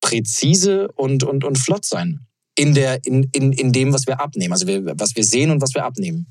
[0.00, 2.20] präzise und, und, und flott sein
[2.56, 4.52] in, der, in, in, in dem, was wir abnehmen.
[4.52, 6.26] Also wir, was wir sehen und was wir abnehmen.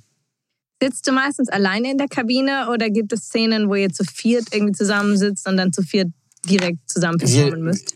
[0.81, 4.47] Sitzt du meistens alleine in der Kabine oder gibt es Szenen, wo ihr zu viert
[4.51, 6.07] irgendwie zusammensitzt und dann zu viert
[6.49, 7.95] direkt zusammen performen müsst?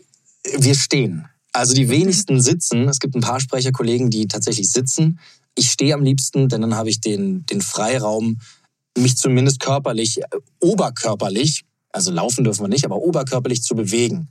[0.58, 1.28] Wir stehen.
[1.52, 2.88] Also die wenigsten sitzen.
[2.88, 5.20] Es gibt ein paar Sprecherkollegen, die tatsächlich sitzen.
[5.56, 8.40] Ich stehe am liebsten, denn dann habe ich den, den Freiraum,
[8.98, 10.26] mich zumindest körperlich, äh,
[10.60, 14.28] oberkörperlich, also laufen dürfen wir nicht, aber oberkörperlich zu bewegen.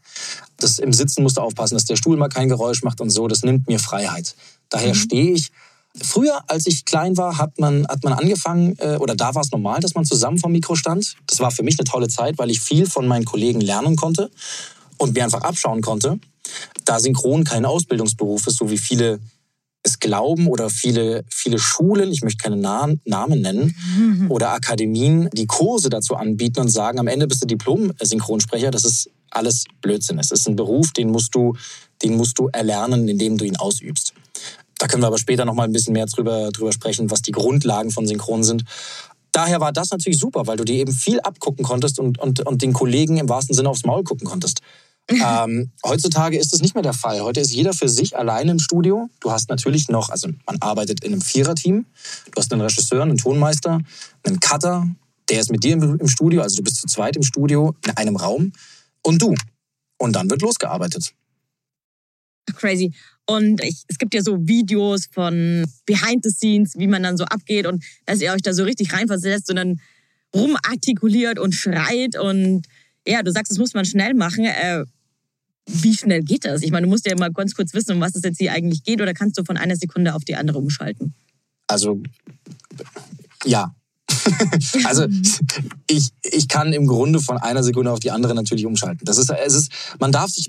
[0.58, 3.26] Das, Im Sitzen musst du aufpassen, dass der Stuhl mal kein Geräusch macht und so.
[3.26, 4.36] Das nimmt mir Freiheit.
[4.68, 5.50] Daher stehe ich.
[6.02, 9.52] Früher, als ich klein war, hat man, hat man angefangen, äh, oder da war es
[9.52, 11.14] normal, dass man zusammen vom Mikro stand.
[11.26, 14.30] Das war für mich eine tolle Zeit, weil ich viel von meinen Kollegen lernen konnte
[14.98, 16.18] und mir einfach abschauen konnte.
[16.85, 19.20] Da Synchron kein Ausbildungsberuf ist, so wie viele
[19.85, 25.46] es glauben oder viele, viele Schulen, ich möchte keine Na Namen nennen, oder Akademien, die
[25.46, 28.70] Kurse dazu anbieten und sagen, am Ende bist du Diplom-Synchronsprecher.
[28.70, 30.18] Das ist alles Blödsinn.
[30.18, 31.54] Es ist ein Beruf, den musst du,
[32.02, 34.14] den musst du erlernen, indem du ihn ausübst.
[34.78, 37.32] Da können wir aber später noch mal ein bisschen mehr drüber, drüber sprechen, was die
[37.32, 38.64] Grundlagen von Synchron sind.
[39.32, 42.62] Daher war das natürlich super, weil du dir eben viel abgucken konntest und, und, und
[42.62, 44.60] den Kollegen im wahrsten Sinne aufs Maul gucken konntest.
[45.08, 47.20] ähm, heutzutage ist es nicht mehr der Fall.
[47.20, 49.10] Heute ist jeder für sich alleine im Studio.
[49.20, 51.84] Du hast natürlich noch, also man arbeitet in einem Viererteam.
[52.32, 53.80] Du hast einen Regisseur, einen Tonmeister,
[54.22, 54.87] einen Cutter,
[55.28, 56.40] der ist mit dir im, im Studio.
[56.42, 58.52] Also du bist zu zweit im Studio in einem Raum
[59.02, 59.34] und du.
[59.98, 61.12] Und dann wird losgearbeitet.
[62.56, 62.92] Crazy.
[63.26, 67.24] Und ich, es gibt ja so Videos von Behind the Scenes, wie man dann so
[67.24, 69.80] abgeht und dass ihr euch da so richtig reinversetzt und dann
[70.34, 72.66] rumartikuliert und schreit und
[73.06, 74.44] ja, du sagst, das muss man schnell machen.
[74.44, 74.84] Äh,
[75.66, 76.62] wie schnell geht das?
[76.62, 78.82] Ich meine, du musst ja mal ganz kurz wissen, um was es jetzt hier eigentlich
[78.82, 81.14] geht oder kannst du von einer Sekunde auf die andere umschalten?
[81.66, 82.02] Also
[83.44, 83.74] ja.
[84.84, 85.06] also
[85.87, 89.04] ich, ich kann im Grunde von einer Sekunde auf die andere natürlich umschalten.
[89.04, 90.48] Das ist, es ist, man darf sich,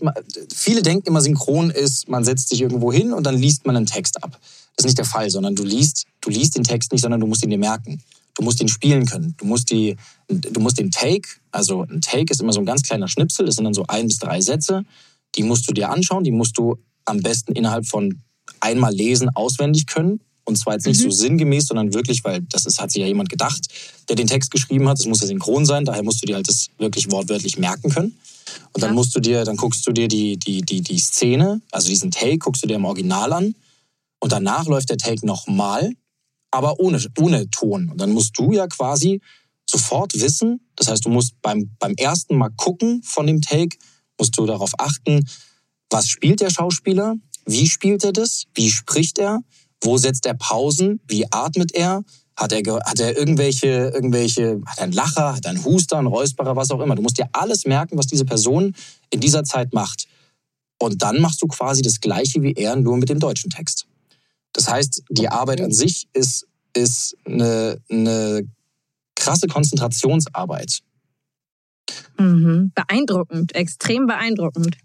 [0.53, 3.85] viele denken immer, synchron ist, man setzt sich irgendwo hin und dann liest man einen
[3.85, 4.39] Text ab.
[4.75, 7.27] Das ist nicht der Fall, sondern du liest, du liest den Text nicht, sondern du
[7.27, 8.01] musst ihn dir merken.
[8.35, 9.33] Du musst ihn spielen können.
[9.37, 9.95] Du musst, die,
[10.27, 13.55] du musst den Take, also ein Take ist immer so ein ganz kleiner Schnipsel, das
[13.55, 14.83] sind dann so ein bis drei Sätze,
[15.35, 18.21] die musst du dir anschauen, die musst du am besten innerhalb von
[18.59, 20.19] einmal lesen auswendig können.
[20.45, 23.29] Und zwar jetzt nicht so sinngemäß, sondern wirklich, weil das ist, hat sich ja jemand
[23.29, 23.67] gedacht,
[24.07, 24.99] der den Text geschrieben hat.
[24.99, 28.17] Es muss ja synchron sein, daher musst du dir halt das wirklich wortwörtlich merken können.
[28.73, 28.93] Und dann Ja.
[28.93, 32.37] musst du dir, dann guckst du dir die, die, die, die Szene, also diesen Take,
[32.37, 33.55] guckst du dir im Original an.
[34.19, 35.91] Und danach läuft der Take nochmal,
[36.51, 37.89] aber ohne, ohne Ton.
[37.89, 39.21] Und dann musst du ja quasi
[39.69, 43.77] sofort wissen, das heißt, du musst beim, beim ersten Mal gucken von dem Take,
[44.19, 45.27] musst du darauf achten,
[45.89, 47.15] was spielt der Schauspieler,
[47.47, 49.41] wie spielt er das, wie spricht er,
[49.81, 52.03] wo setzt er Pausen, wie atmet er,
[52.37, 56.07] hat er, hat er irgendwelche, irgendwelche, hat er einen Lacher, hat er einen Huster, einen
[56.07, 56.95] Räusperer, was auch immer.
[56.95, 58.75] Du musst dir alles merken, was diese Person
[59.09, 60.07] in dieser Zeit macht.
[60.77, 63.87] Und dann machst du quasi das Gleiche wie er, nur mit dem deutschen Text.
[64.51, 68.47] Das heißt, die Arbeit an sich ist, ist eine, eine
[69.15, 70.81] krasse Konzentrationsarbeit.
[72.17, 72.71] Mhm.
[72.75, 74.77] Beeindruckend, extrem beeindruckend.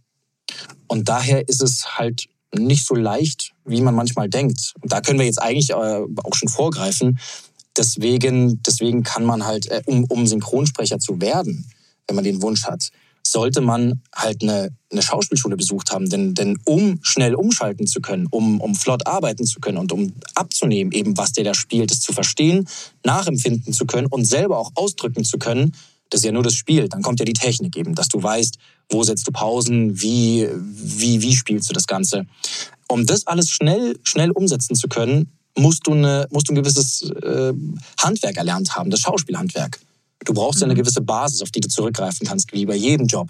[0.87, 4.74] Und daher ist es halt nicht so leicht, wie man manchmal denkt.
[4.80, 7.18] Und da können wir jetzt eigentlich äh, auch schon vorgreifen.
[7.76, 11.70] Deswegen, deswegen kann man halt, äh, um, um Synchronsprecher zu werden,
[12.06, 12.90] wenn man den Wunsch hat,
[13.22, 16.08] sollte man halt eine, eine Schauspielschule besucht haben.
[16.10, 20.12] Denn, denn um schnell umschalten zu können, um, um flott arbeiten zu können und um
[20.34, 22.68] abzunehmen, eben was der da spielt, es zu verstehen,
[23.04, 25.72] nachempfinden zu können und selber auch ausdrücken zu können,
[26.11, 26.88] das ist ja nur das Spiel.
[26.88, 28.59] Dann kommt ja die Technik eben, dass du weißt,
[28.90, 32.27] wo setzt du Pausen, wie, wie, wie spielst du das Ganze.
[32.88, 37.03] Um das alles schnell, schnell umsetzen zu können, musst du, eine, musst du ein gewisses
[37.23, 37.53] äh,
[37.99, 39.79] Handwerk erlernt haben, das Schauspielhandwerk.
[40.25, 43.29] Du brauchst ja eine gewisse Basis, auf die du zurückgreifen kannst, wie bei jedem Job.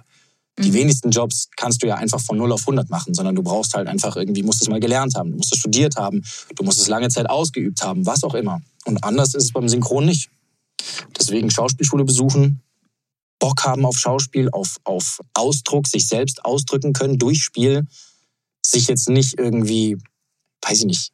[0.58, 3.74] Die wenigsten Jobs kannst du ja einfach von 0 auf 100 machen, sondern du brauchst
[3.74, 6.22] halt einfach irgendwie, musst es mal gelernt haben, du musst es studiert haben,
[6.56, 8.60] du musst es lange Zeit ausgeübt haben, was auch immer.
[8.84, 10.28] Und anders ist es beim Synchron nicht.
[11.18, 12.60] Deswegen Schauspielschule besuchen,
[13.40, 17.88] Bock haben auf Schauspiel, auf, auf Ausdruck, sich selbst ausdrücken können durch Spiel,
[18.64, 19.96] sich jetzt nicht irgendwie,
[20.62, 21.12] weiß ich nicht,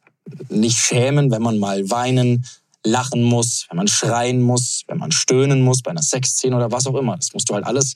[0.49, 2.45] nicht schämen, wenn man mal weinen,
[2.85, 6.85] lachen muss, wenn man schreien muss, wenn man stöhnen muss bei einer Sexszene oder was
[6.85, 7.15] auch immer.
[7.15, 7.95] Das musst du halt alles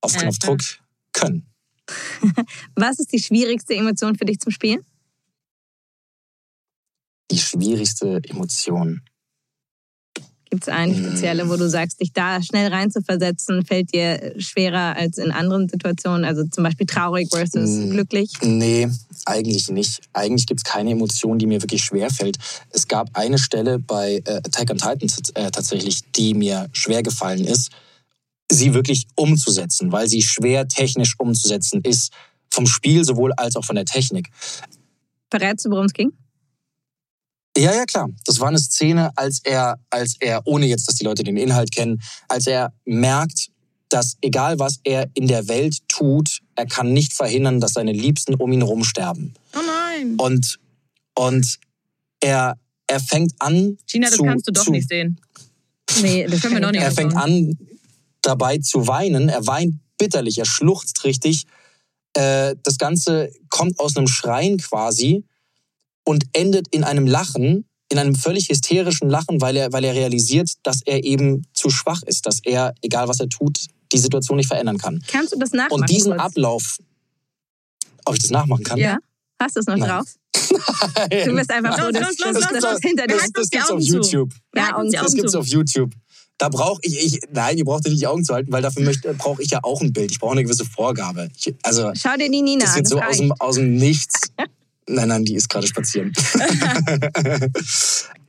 [0.00, 0.60] auf Knopfdruck
[1.12, 1.46] können.
[2.74, 4.84] Was ist die schwierigste Emotion für dich zum Spielen?
[7.30, 9.02] Die schwierigste Emotion.
[10.48, 15.18] Gibt es eine spezielle, wo du sagst, dich da schnell reinzuversetzen, fällt dir schwerer als
[15.18, 16.24] in anderen Situationen?
[16.24, 17.90] Also zum Beispiel traurig versus Hm.
[17.90, 18.30] glücklich?
[18.42, 18.88] Nee,
[19.24, 20.02] eigentlich nicht.
[20.12, 22.38] Eigentlich gibt es keine Emotion, die mir wirklich schwer fällt.
[22.70, 27.44] Es gab eine Stelle bei äh, Attack on Titan äh, tatsächlich, die mir schwer gefallen
[27.44, 27.72] ist,
[28.50, 32.12] sie wirklich umzusetzen, weil sie schwer technisch umzusetzen ist.
[32.50, 34.28] Vom Spiel sowohl als auch von der Technik.
[35.28, 36.12] Verrätst du, worum es ging?
[37.56, 38.08] Ja, ja, klar.
[38.24, 41.72] Das war eine Szene, als er, als er, ohne jetzt, dass die Leute den Inhalt
[41.72, 43.48] kennen, als er merkt,
[43.88, 48.34] dass egal was er in der Welt tut, er kann nicht verhindern, dass seine Liebsten
[48.34, 49.34] um ihn herum sterben.
[49.54, 50.16] Oh nein.
[50.18, 50.58] Und,
[51.14, 51.58] und
[52.20, 53.78] er, er fängt an.
[53.86, 55.20] Gina, das zu, kannst du doch zu, nicht sehen.
[56.02, 57.56] Nee, das Können wir noch nicht Er fängt an,
[58.22, 59.28] dabei zu weinen.
[59.28, 61.44] Er weint bitterlich, er schluchzt richtig.
[62.14, 65.24] Äh, das Ganze kommt aus einem Schreien quasi
[66.06, 70.50] und endet in einem Lachen, in einem völlig hysterischen Lachen, weil er, weil er realisiert,
[70.62, 73.58] dass er eben zu schwach ist, dass er, egal was er tut,
[73.92, 75.02] die Situation nicht verändern kann.
[75.06, 75.82] Kannst du das nachmachen?
[75.82, 76.22] Und diesen kurz?
[76.22, 76.78] Ablauf,
[78.04, 78.78] ob ich das nachmachen kann?
[78.78, 78.96] Ja?
[79.40, 79.88] Hast du es noch Nein.
[79.88, 80.06] drauf?
[81.26, 82.62] Du bist einfach froh, Los, dass, los, los, dass los.
[82.62, 83.80] das hinter dir Das, das gibt's auf.
[83.80, 84.32] YouTube.
[84.54, 85.92] Ja, Das gibt's auf YouTube.
[86.38, 89.14] Da brauche ich, ich, nein, ihr braucht nicht die Augen zu halten, weil dafür möchte-
[89.14, 90.10] brauche ich ja auch ein Bild.
[90.10, 91.28] Ich brauche eine gewisse Vorgabe.
[91.36, 92.78] Ich, also, Schau dir die Nina das ist an.
[92.80, 94.20] jetzt so das aus dem, aus dem Nichts.
[94.88, 96.12] Nein, nein, die ist gerade spazieren.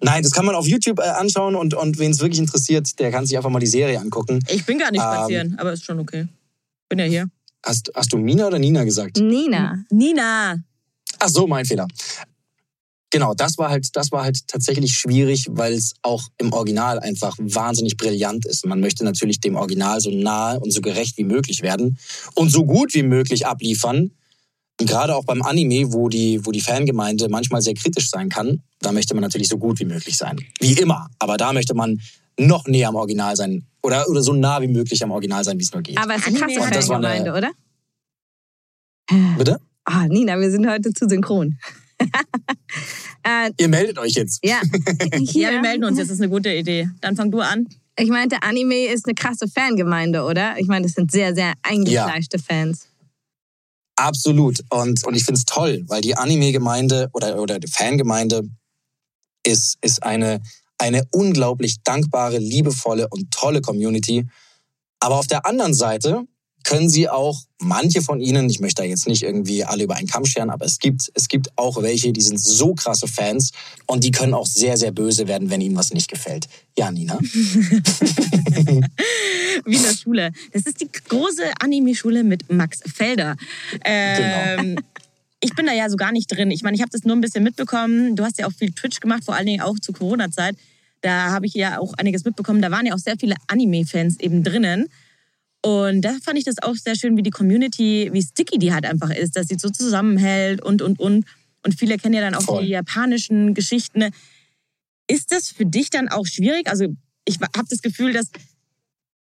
[0.02, 3.12] nein, das kann man auf YouTube äh, anschauen und, und wen es wirklich interessiert, der
[3.12, 4.40] kann sich einfach mal die Serie angucken.
[4.48, 6.28] Ich bin gar nicht Ähm, spazieren, aber ist schon okay.
[6.90, 7.30] Bin ja hier.
[7.64, 9.18] Hast, hast du Mina oder Nina gesagt?
[9.18, 9.84] Nina.
[9.92, 10.56] Nina.
[11.20, 11.88] Ach so, mein Fehler.
[13.10, 17.38] Genau, das war halt, das war halt tatsächlich schwierig, weil es auch im Original einfach
[17.40, 18.66] wahnsinnig brillant ist.
[18.66, 21.98] Man möchte natürlich dem Original so nahe und so gerecht wie möglich werden
[22.36, 24.12] und so gut wie möglich abliefern.
[24.80, 28.92] Gerade auch beim Anime, wo die, wo die Fangemeinde manchmal sehr kritisch sein kann, da
[28.92, 30.38] möchte man natürlich so gut wie möglich sein.
[30.60, 31.10] Wie immer.
[31.20, 32.00] Aber da möchte man
[32.40, 35.64] noch näher am Original sein oder, oder so nah wie möglich am Original sein, wie
[35.64, 35.98] es nur geht.
[35.98, 37.52] Aber es ist eine krasse Und das war eine- Fangemeinde, oder?
[39.38, 39.60] Bitte?
[39.86, 41.58] Ah, Nina, wir sind heute zu synchron.
[43.24, 44.46] äh, Ihr meldet euch jetzt.
[44.46, 44.62] ja.
[45.34, 46.10] Ja, wir melden uns jetzt.
[46.10, 46.90] Das ist eine gute Idee.
[47.02, 47.68] Dann fang du an.
[47.98, 50.60] Ich meinte, Anime ist eine krasse Fangemeinde, oder?
[50.60, 52.88] Ich meine, das sind sehr, sehr eingefleischte Fans.
[53.98, 54.64] Absolut.
[54.70, 58.44] Und, und ich finde es toll, weil die Anime-Gemeinde oder, oder die Fangemeinde
[59.44, 60.42] ist, ist eine,
[60.78, 64.28] eine unglaublich dankbare, liebevolle und tolle Community.
[65.00, 66.24] Aber auf der anderen Seite
[66.68, 70.08] können sie auch, manche von ihnen, ich möchte da jetzt nicht irgendwie alle über einen
[70.08, 73.52] Kamm scheren, aber es gibt, es gibt auch welche, die sind so krasse Fans
[73.86, 76.50] und die können auch sehr, sehr böse werden, wenn ihnen was nicht gefällt.
[76.78, 77.18] Ja, Nina?
[77.22, 78.82] Wie
[79.76, 80.34] in der Schule.
[80.52, 83.38] Das ist die große Anime-Schule mit Max Felder.
[83.86, 84.78] Ähm,
[85.40, 86.50] Ich bin da ja so gar nicht drin.
[86.50, 88.16] Ich meine, ich habe das nur ein bisschen mitbekommen.
[88.16, 90.56] Du hast ja auch viel Twitch gemacht, vor allen Dingen auch zur Corona-Zeit.
[91.02, 92.60] Da habe ich ja auch einiges mitbekommen.
[92.60, 94.88] Da waren ja auch sehr viele Anime-Fans eben drinnen.
[95.62, 98.86] Und da fand ich das auch sehr schön, wie die Community, wie sticky die halt
[98.86, 101.26] einfach ist, dass sie so zusammenhält und, und, und.
[101.64, 102.64] Und viele kennen ja dann auch Voll.
[102.64, 104.10] die japanischen Geschichten.
[105.10, 106.70] Ist das für dich dann auch schwierig?
[106.70, 106.86] Also
[107.26, 108.30] ich habe das Gefühl, dass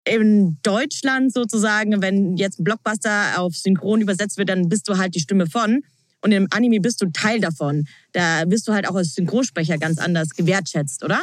[0.06, 5.16] in Deutschland sozusagen, wenn jetzt ein Blockbuster auf Synchron übersetzt wird, dann bist du halt
[5.16, 5.84] die Stimme von.
[6.22, 7.86] Und im Anime bist du Teil davon.
[8.14, 11.22] Da bist du halt auch als Synchronsprecher ganz anders gewertschätzt, oder?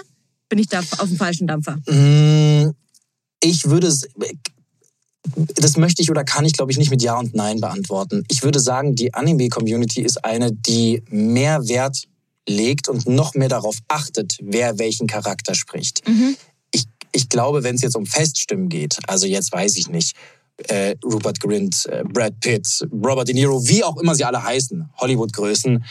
[0.48, 1.76] Bin ich da auf dem falschen Dampfer?
[1.86, 2.72] Mm,
[3.42, 4.06] Ich würde es.
[5.36, 8.24] Das möchte ich oder kann ich, glaube ich, nicht mit Ja und Nein beantworten.
[8.28, 12.04] Ich würde sagen, die Anime-Community ist eine, die mehr Wert
[12.48, 16.02] legt und noch mehr darauf achtet, wer welchen Charakter spricht.
[16.72, 20.16] Ich, ich glaube, wenn es jetzt um Feststimmen geht, also jetzt weiß ich nicht,
[20.68, 24.90] äh, Rupert Grint, äh, Brad Pitt, Robert De Niro, wie auch immer sie alle heißen,
[24.98, 25.84] Hollywood-Größen,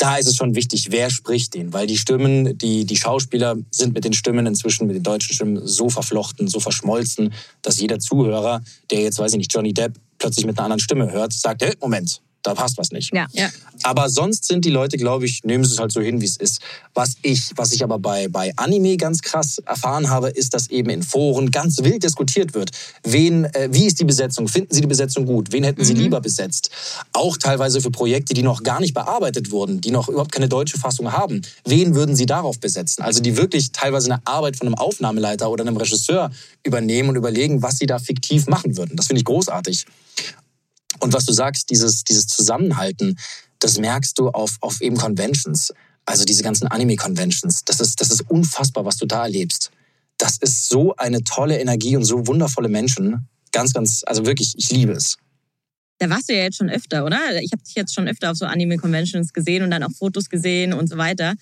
[0.00, 3.92] da ist es schon wichtig, wer spricht den, weil die Stimmen, die, die Schauspieler sind
[3.92, 8.62] mit den Stimmen inzwischen, mit den deutschen Stimmen so verflochten, so verschmolzen, dass jeder Zuhörer,
[8.90, 11.74] der jetzt, weiß ich nicht, Johnny Depp plötzlich mit einer anderen Stimme hört, sagt, hey,
[11.80, 13.14] Moment, Da passt was nicht.
[13.14, 13.26] Ja.
[13.32, 13.48] Ja.
[13.82, 16.36] Aber sonst sind die Leute, glaube ich, nehmen sie es halt so hin, wie es
[16.36, 16.60] ist.
[16.94, 20.90] Was ich, was ich aber bei, bei Anime ganz krass erfahren habe, ist, dass eben
[20.90, 22.70] in Foren ganz wild diskutiert wird.
[23.02, 24.48] Wen, äh, wie ist die Besetzung?
[24.48, 25.52] Finden Sie die Besetzung gut?
[25.52, 26.70] Wen hätten Sie lieber besetzt?
[27.12, 30.78] Auch teilweise für Projekte, die noch gar nicht bearbeitet wurden, die noch überhaupt keine deutsche
[30.78, 31.42] Fassung haben.
[31.64, 33.02] Wen würden Sie darauf besetzen?
[33.02, 36.30] Also die wirklich teilweise eine Arbeit von einem Aufnahmeleiter oder einem Regisseur
[36.62, 38.96] übernehmen und überlegen, was sie da fiktiv machen würden.
[38.96, 39.86] Das finde ich großartig.
[41.00, 43.18] Und was du sagst, dieses, dieses Zusammenhalten,
[43.58, 45.72] das merkst du auf, auf eben Conventions.
[46.06, 47.64] Also diese ganzen Anime-Conventions.
[47.64, 49.70] Das ist, das ist unfassbar, was du da erlebst.
[50.18, 53.28] Das ist so eine tolle Energie und so wundervolle Menschen.
[53.52, 55.16] Ganz, ganz, also wirklich, ich liebe es.
[55.98, 57.18] Da warst du ja jetzt schon öfter, oder?
[57.42, 60.72] Ich habe dich jetzt schon öfter auf so Anime-Conventions gesehen und dann auch Fotos gesehen
[60.72, 61.34] und so weiter.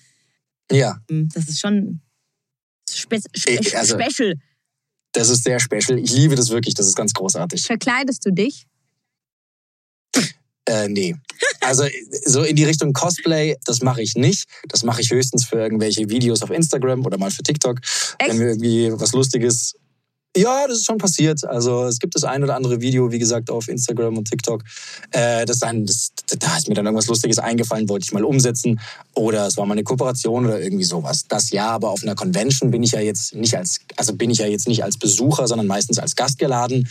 [0.71, 2.01] Ja, Das ist schon
[2.89, 4.35] spe spe Eh, also- special.
[5.13, 5.97] das ist sehr special.
[5.99, 6.75] Ich liebe das wirklich.
[6.75, 7.63] Das ist ganz großartig.
[7.63, 8.65] Verkleidest du dich?
[10.69, 11.15] Äh, nee.
[11.61, 11.85] Also
[12.25, 14.47] so in die Richtung Cosplay, das mache ich nicht.
[14.67, 17.79] Das mache ich höchstens für irgendwelche Videos auf Instagram oder mal für TikTok.
[18.19, 18.29] Echt?
[18.29, 19.73] Wenn wir irgendwie was Lustiges.
[20.37, 21.43] Ja, das ist schon passiert.
[21.43, 24.63] Also es gibt das ein oder andere Video, wie gesagt, auf Instagram und TikTok.
[25.09, 28.79] Äh, das dann, das, da ist mir dann irgendwas Lustiges eingefallen, wollte ich mal umsetzen.
[29.15, 31.25] Oder es war mal eine Kooperation oder irgendwie sowas.
[31.27, 34.37] Das ja, aber auf einer Convention bin ich ja jetzt nicht als, also bin ich
[34.37, 36.87] ja jetzt nicht als Besucher, sondern meistens als Gast geladen.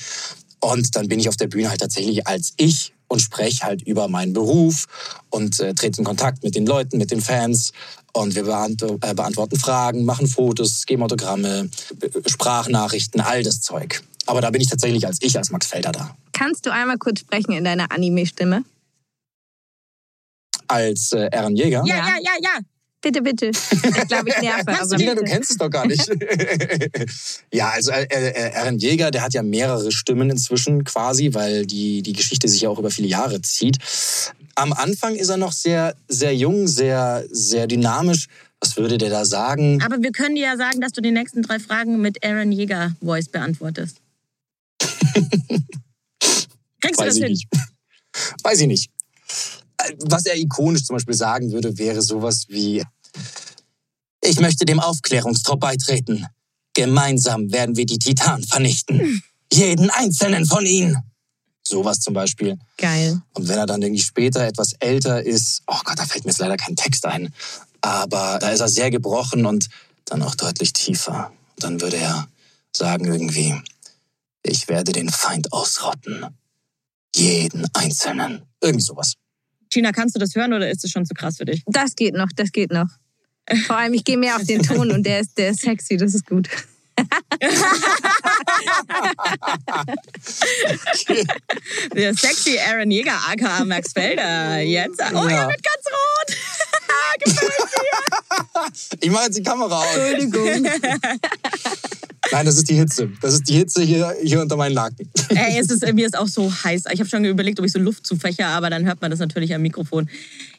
[0.58, 4.08] Und dann bin ich auf der Bühne halt tatsächlich als ich und spreche halt über
[4.08, 4.86] meinen Beruf
[5.30, 7.72] und äh, trete in Kontakt mit den Leuten, mit den Fans.
[8.12, 14.02] Und wir beant äh, beantworten Fragen, machen Fotos, geben Autogramme, äh, Sprachnachrichten, all das Zeug.
[14.26, 16.16] Aber da bin ich tatsächlich als ich, als Max Felder da.
[16.32, 18.64] Kannst du einmal kurz sprechen in deiner Anime-Stimme?
[20.66, 21.82] Als äh, Aaron Jäger.
[21.86, 22.58] Ja, ja, ja, ja.
[23.00, 23.50] Bitte, bitte.
[23.50, 24.80] Ich glaube, ich nerve.
[24.80, 26.04] Aber Nina, du kennst es doch gar nicht.
[27.52, 32.02] ja, also äh, äh, Aaron Jäger, der hat ja mehrere Stimmen inzwischen quasi, weil die,
[32.02, 33.78] die Geschichte sich ja auch über viele Jahre zieht.
[34.56, 38.26] Am Anfang ist er noch sehr, sehr jung, sehr, sehr dynamisch.
[38.60, 39.80] Was würde der da sagen?
[39.84, 42.96] Aber wir können dir ja sagen, dass du die nächsten drei Fragen mit Aaron Jäger
[43.00, 43.98] Voice beantwortest.
[44.80, 46.48] Kriegst
[46.80, 47.32] du Weiß das ich hin?
[47.32, 47.46] nicht.
[48.42, 48.90] Weiß ich nicht.
[50.06, 52.84] Was er ikonisch zum Beispiel sagen würde, wäre sowas wie:
[54.22, 56.26] Ich möchte dem Aufklärungstrupp beitreten.
[56.74, 59.22] Gemeinsam werden wir die Titanen vernichten.
[59.52, 60.96] Jeden einzelnen von ihnen.
[61.66, 62.58] Sowas zum Beispiel.
[62.76, 63.20] Geil.
[63.34, 66.38] Und wenn er dann irgendwie später etwas älter ist, oh Gott, da fällt mir jetzt
[66.38, 67.32] leider kein Text ein,
[67.80, 69.68] aber da ist er sehr gebrochen und
[70.06, 71.32] dann auch deutlich tiefer.
[71.58, 72.28] Dann würde er
[72.74, 73.54] sagen irgendwie,
[74.42, 76.26] ich werde den Feind ausrotten.
[77.14, 78.42] Jeden einzelnen.
[78.62, 79.14] Irgendwie sowas.
[79.70, 81.62] Gina, kannst du das hören oder ist es schon zu krass für dich?
[81.66, 82.88] Das geht noch, das geht noch.
[83.66, 86.14] Vor allem, ich gehe mehr auf den Ton und der ist, der ist sexy, das
[86.14, 86.48] ist gut.
[91.94, 94.58] Der sexy Aaron Jäger, aka Max Felder.
[94.60, 95.00] Jetzt.
[95.12, 95.42] Oh, Ja.
[95.42, 96.36] er wird ganz rot.
[97.24, 97.52] Gefällt
[99.04, 99.96] Ich mache jetzt die Kamera aus.
[99.96, 100.62] Entschuldigung.
[102.30, 103.10] Nein, das ist die Hitze.
[103.22, 105.08] Das ist die Hitze hier, hier unter meinen Laken.
[105.30, 106.84] Ey, es ist, mir ist auch so heiß.
[106.92, 109.54] Ich habe schon überlegt, ob ich so Luft zufächer, aber dann hört man das natürlich
[109.54, 110.08] am Mikrofon.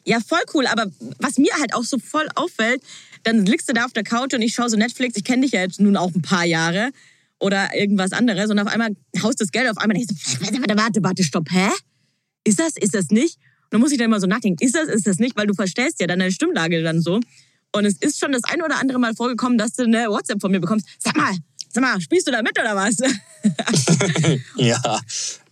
[0.04, 0.66] Ja, voll cool.
[0.68, 0.88] Aber
[1.20, 2.82] was mir halt auch so voll auffällt,
[3.24, 5.16] dann liegst du da auf der Couch und ich schaue so Netflix.
[5.18, 6.90] Ich kenne dich ja jetzt nun auch ein paar Jahre
[7.40, 8.50] oder irgendwas anderes.
[8.50, 8.90] Und auf einmal
[9.22, 9.96] haust das Geld auf einmal.
[9.98, 11.70] Denkst du, warte, warte, warte, warte, stopp, hä?
[12.44, 13.36] Ist das, ist das nicht?
[13.64, 15.36] Und dann muss ich dann immer so nachdenken, ist das, ist das nicht?
[15.38, 17.20] Weil du verstellst ja deine Stimmlage dann so.
[17.72, 20.52] Und es ist schon das ein oder andere Mal vorgekommen, dass du eine WhatsApp von
[20.52, 20.88] mir bekommst.
[20.98, 21.34] Sag mal,
[21.72, 22.96] sag mal, spielst du da mit oder was?
[24.58, 25.00] Ja.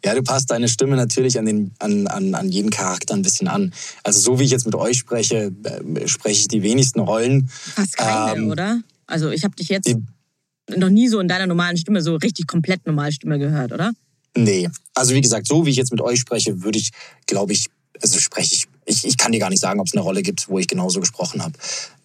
[0.04, 3.48] ja, du passt deine Stimme natürlich an, den, an, an, an jeden Charakter ein bisschen
[3.48, 3.74] an.
[4.04, 7.48] Also so wie ich jetzt mit euch spreche, äh, spreche ich die wenigsten Rollen.
[7.50, 8.82] Fast keine, Ähm, oder?
[9.06, 9.98] Also ich habe dich jetzt die-
[10.76, 13.94] noch nie so in deiner normalen Stimme, so richtig komplett normale Stimme gehört, oder?
[14.36, 16.92] Nee, also wie gesagt, so wie ich jetzt mit euch spreche, würde ich,
[17.26, 17.68] glaube ich,
[18.02, 20.48] also spreche ich, ich, ich kann dir gar nicht sagen, ob es eine Rolle gibt,
[20.50, 21.58] wo ich genauso gesprochen habe.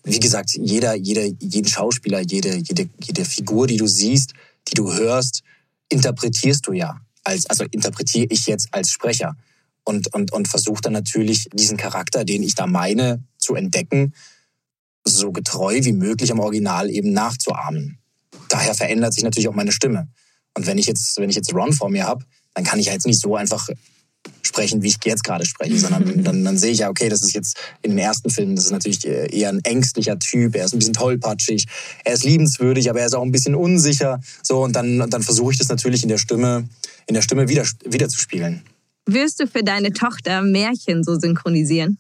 [0.04, 4.32] Wie gesagt, jeder, jeder, jeden Schauspieler, jede, jede, jede Figur, die du siehst,
[4.68, 5.42] die du hörst,
[5.90, 7.00] interpretierst du ja.
[7.24, 9.36] Als, also interpretiere ich jetzt als Sprecher.
[9.84, 14.14] Und, und, und versuche dann natürlich diesen Charakter, den ich da meine, zu entdecken,
[15.04, 17.98] so getreu wie möglich am Original eben nachzuahmen.
[18.52, 20.08] Daher verändert sich natürlich auch meine Stimme.
[20.54, 22.92] Und wenn ich jetzt, wenn ich jetzt Ron vor mir habe, dann kann ich ja
[22.92, 23.66] jetzt nicht so einfach
[24.42, 27.32] sprechen, wie ich jetzt gerade spreche, sondern dann, dann sehe ich ja, okay, das ist
[27.32, 30.80] jetzt in den ersten Filmen, das ist natürlich eher ein ängstlicher Typ, er ist ein
[30.80, 31.64] bisschen tollpatschig,
[32.04, 34.20] er ist liebenswürdig, aber er ist auch ein bisschen unsicher.
[34.42, 36.68] So, und dann, dann versuche ich das natürlich in der Stimme,
[37.06, 38.62] in der Stimme wieder, wieder zu spielen.
[39.06, 41.96] Wirst du für deine Tochter Märchen so synchronisieren?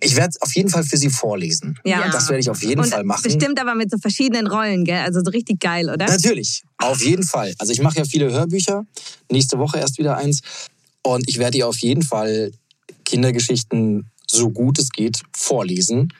[0.00, 1.78] Ich werde auf jeden Fall für sie vorlesen.
[1.84, 2.08] Ja.
[2.10, 3.22] Das werde ich auf jeden Und Fall machen.
[3.22, 5.00] bestimmt aber mit so verschiedenen Rollen, gell?
[5.00, 6.06] Also so richtig geil, oder?
[6.06, 7.54] Natürlich, auf jeden Fall.
[7.58, 8.84] Also ich mache ja viele Hörbücher,
[9.30, 10.40] nächste Woche erst wieder eins.
[11.02, 12.52] Und ich werde ihr auf jeden Fall
[13.04, 16.12] Kindergeschichten so gut es geht vorlesen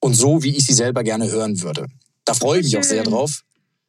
[0.00, 1.88] und so, wie ich sie selber gerne hören würde.
[2.24, 3.42] Da freue ich mich auch sehr drauf.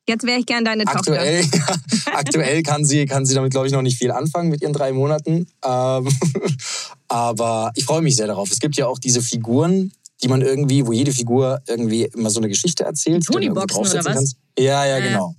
[0.08, 1.14] Jetzt wäre ich gern deine Tochter.
[1.14, 1.45] Aktuell,
[2.14, 4.93] aktuell kann, sie, kann sie damit, glaube ich, noch nicht viel anfangen mit ihren drei
[4.93, 5.47] Monaten.
[5.66, 6.08] Ähm,
[7.08, 8.51] aber ich freue mich sehr darauf.
[8.51, 9.91] Es gibt ja auch diese Figuren,
[10.24, 13.24] die man irgendwie, wo jede Figur irgendwie immer so eine Geschichte erzählt.
[13.24, 14.16] die du irgendwie Tony-Boxen oder draufsetzen was?
[14.16, 14.38] kannst.
[14.58, 15.05] Ja, ja, Ja.
[15.05, 15.36] genau.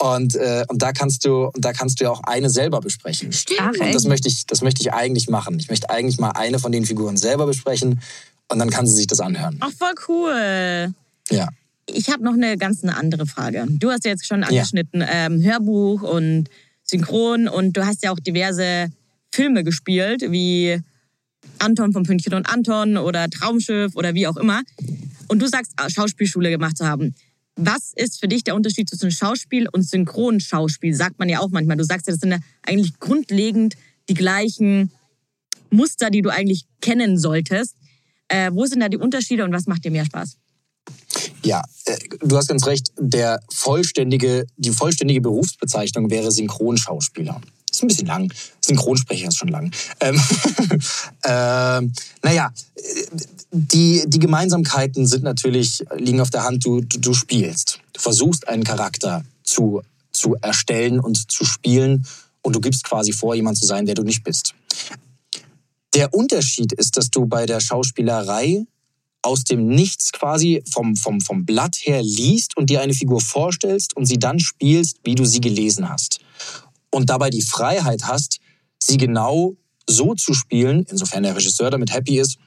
[0.00, 3.30] Und, äh, und da kannst du, und da kannst du ja auch eine selber besprechen.
[3.58, 5.58] Ach, Und das möchte ich, das möchte ich eigentlich machen.
[5.58, 8.00] Ich möchte eigentlich mal eine von den Figuren selber besprechen
[8.48, 9.56] und dann kann sie sich das anhören.
[9.60, 10.94] Ach, voll cool.
[11.30, 11.48] Ja.
[11.88, 13.66] Ich habe noch eine ganz eine andere Frage.
[13.68, 14.48] Du hast ja jetzt schon Ja.
[14.48, 16.48] angeschnitten, ähm, Hörbuch und
[16.84, 18.90] Synchron und du hast ja auch diverse
[19.32, 20.80] Filme gespielt, wie
[21.58, 24.62] Anton von Pünktchen und Anton oder Traumschiff oder wie auch immer.
[25.28, 27.14] Und du sagst, äh, Schauspielschule gemacht zu haben.
[27.56, 30.94] Was ist für dich der Unterschied zwischen Schauspiel und Synchronschauspiel?
[30.94, 31.76] Sagt man ja auch manchmal.
[31.76, 33.74] Du sagst ja, das sind ja eigentlich grundlegend
[34.08, 34.90] die gleichen
[35.70, 37.74] Muster, die du eigentlich kennen solltest.
[38.28, 40.36] Äh, wo sind da die Unterschiede und was macht dir mehr Spaß?
[41.48, 42.92] Ja, äh, du hast ganz recht.
[42.98, 47.40] Der vollständige, die vollständige Berufsbezeichnung wäre Synchronschauspieler.
[47.70, 48.30] Ist ein bisschen lang.
[48.60, 49.72] Synchronsprecher ist schon lang.
[50.00, 50.20] Ähm,
[51.24, 52.82] ähm, naja, äh,
[53.50, 57.80] die, die Gemeinsamkeiten sind natürlich, liegen auf der Hand, du, du, du spielst.
[57.94, 59.80] Du versuchst einen Charakter zu,
[60.12, 62.06] zu erstellen und zu spielen
[62.42, 64.52] und du gibst quasi vor, jemand zu sein, der du nicht bist.
[65.94, 68.66] Der Unterschied ist, dass du bei der Schauspielerei
[69.22, 73.96] aus dem Nichts quasi vom, vom, vom Blatt her liest und dir eine Figur vorstellst
[73.96, 76.20] und sie dann spielst, wie du sie gelesen hast.
[76.90, 78.40] Und dabei die Freiheit hast,
[78.78, 79.56] sie genau
[79.88, 82.38] so zu spielen, insofern der Regisseur damit happy ist,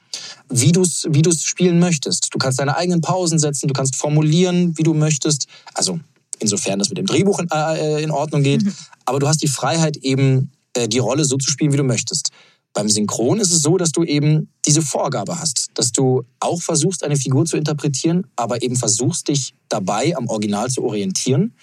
[0.48, 2.28] wie du es wie du's spielen möchtest.
[2.32, 5.46] Du kannst deine eigenen Pausen setzen, du kannst formulieren, wie du möchtest.
[5.74, 5.98] Also
[6.38, 8.62] insofern das mit dem Drehbuch in, äh, in Ordnung geht.
[9.04, 12.30] Aber du hast die Freiheit eben, äh, die Rolle so zu spielen, wie du möchtest.
[12.74, 17.04] Beim Synchron ist es so, dass du eben diese Vorgabe hast, dass du auch versuchst,
[17.04, 21.54] eine Figur zu interpretieren, aber eben versuchst, dich dabei am Original zu orientieren,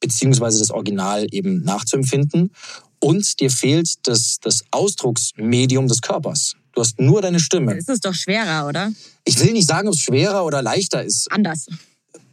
[0.00, 2.50] beziehungsweise das Original eben nachzuempfinden.
[2.98, 6.54] Und dir fehlt das, das Ausdrucksmedium des Körpers.
[6.72, 7.74] Du hast nur deine Stimme.
[7.74, 8.92] Ist doch schwerer, oder?
[9.24, 11.30] Ich will nicht sagen, ob es schwerer oder leichter ist.
[11.30, 11.66] Anders.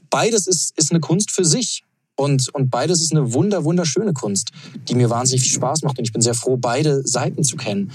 [0.10, 1.84] Beides ist, ist eine Kunst für sich.
[2.16, 4.52] Und, und beides ist eine wunder, wunderschöne Kunst,
[4.88, 5.98] die mir wahnsinnig viel Spaß macht.
[5.98, 7.92] Und ich bin sehr froh, beide Seiten zu kennen.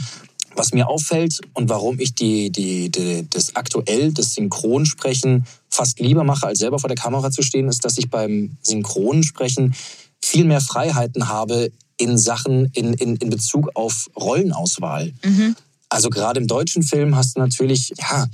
[0.58, 6.24] Was mir auffällt und warum ich die, die, die, das aktuell, das Synchronsprechen fast lieber
[6.24, 9.76] mache, als selber vor der Kamera zu stehen, ist, dass ich beim Synchronsprechen
[10.20, 15.12] viel mehr Freiheiten habe in Sachen, in, in, in Bezug auf Rollenauswahl.
[15.90, 18.26] Also gerade im deutschen Film hast du natürlich, ja,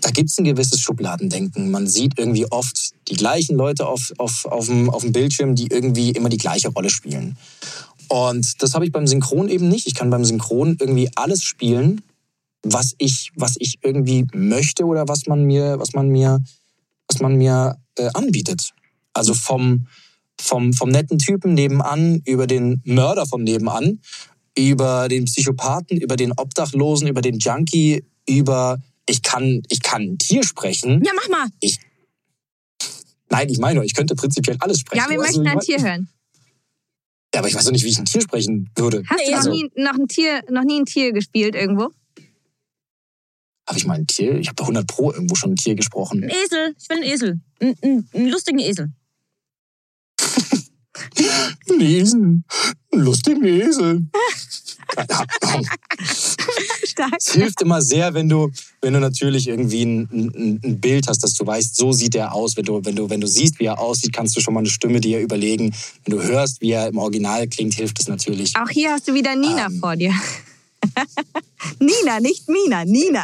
[0.00, 1.70] da gibt es ein gewisses Schubladendenken.
[1.70, 5.68] Man sieht irgendwie oft die gleichen Leute auf, auf, auf, dem, auf dem Bildschirm, die
[5.68, 7.36] irgendwie immer die gleiche Rolle spielen.
[8.10, 9.86] Und das habe ich beim Synchron eben nicht.
[9.86, 12.02] Ich kann beim Synchron irgendwie alles spielen,
[12.64, 16.42] was ich, was ich irgendwie möchte oder was man mir, was man mir,
[17.06, 18.72] was man mir äh, anbietet.
[19.12, 19.86] Also vom,
[20.40, 24.00] vom, vom netten Typen nebenan über den Mörder von nebenan,
[24.58, 30.18] über den Psychopathen, über den Obdachlosen, über den Junkie, über ich kann, ich kann ein
[30.18, 31.00] Tier sprechen.
[31.04, 31.46] Ja, mach mal.
[33.28, 35.04] Nein, ich meine nur, ich könnte prinzipiell alles sprechen.
[35.04, 36.08] Ja, wir du, möchten ein ich Tier hören.
[37.34, 39.02] Ja, aber ich weiß doch nicht, wie ich ein Tier sprechen würde.
[39.08, 41.90] Hast du noch, Also- nie, noch, ein Tier, noch nie ein Tier gespielt irgendwo?
[43.68, 44.36] Habe ich mal ein Tier?
[44.38, 46.24] Ich habe bei 100 Pro irgendwo schon ein Tier gesprochen.
[46.24, 46.74] Ein Esel.
[46.76, 47.40] Ich will einen Esel.
[47.60, 48.92] Einen, einen, einen lustigen Esel.
[51.70, 52.20] Ein Esel.
[52.20, 52.44] Einen
[52.92, 54.06] lustigen Esel.
[56.84, 57.14] Stark.
[57.18, 61.22] Es hilft immer sehr, wenn du, wenn du natürlich irgendwie ein, ein, ein Bild hast,
[61.22, 62.56] dass du weißt, so sieht er aus.
[62.56, 64.68] Wenn du, wenn, du, wenn du siehst, wie er aussieht, kannst du schon mal eine
[64.68, 65.74] Stimme dir überlegen.
[66.04, 68.56] Wenn du hörst, wie er im Original klingt, hilft es natürlich.
[68.56, 69.78] Auch hier hast du wieder Nina Ähm.
[69.80, 70.12] vor dir.
[71.78, 73.22] Nina, nicht Mina, Nina.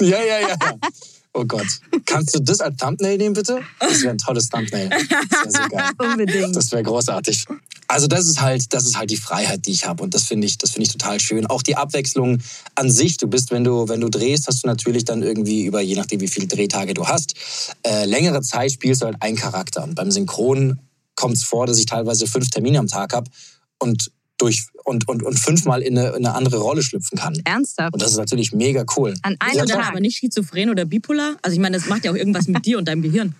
[0.00, 0.56] Ja, ja, ja.
[1.34, 1.66] Oh Gott.
[2.04, 3.60] Kannst du das als Thumbnail nehmen, bitte?
[3.80, 4.90] Das wäre ein tolles Thumbnail.
[4.90, 5.90] Das wäre so geil.
[5.98, 6.54] Unbedingt.
[6.54, 7.46] Das wäre großartig.
[7.88, 10.46] Also das ist halt, das ist halt die Freiheit, die ich habe und das finde
[10.46, 11.46] ich, das finde ich total schön.
[11.46, 12.38] Auch die Abwechslung
[12.74, 13.16] an sich.
[13.16, 16.20] Du bist, wenn du, wenn du drehst, hast du natürlich dann irgendwie über, je nachdem
[16.20, 17.34] wie viele Drehtage du hast,
[17.82, 19.84] äh, längere Zeit spielst du halt einen Charakter.
[19.84, 20.80] Und beim Synchron
[21.16, 23.30] kommt es vor, dass ich teilweise fünf Termine am Tag habe
[23.78, 24.10] und
[24.42, 27.34] durch und, und, und fünfmal in eine, in eine andere Rolle schlüpfen kann.
[27.44, 27.94] Ernsthaft.
[27.94, 29.14] Und das ist natürlich mega cool.
[29.22, 29.88] An einem dann Tag.
[29.88, 31.36] aber nicht schizophren oder bipolar?
[31.42, 33.34] Also ich meine, das macht ja auch irgendwas mit dir und deinem Gehirn.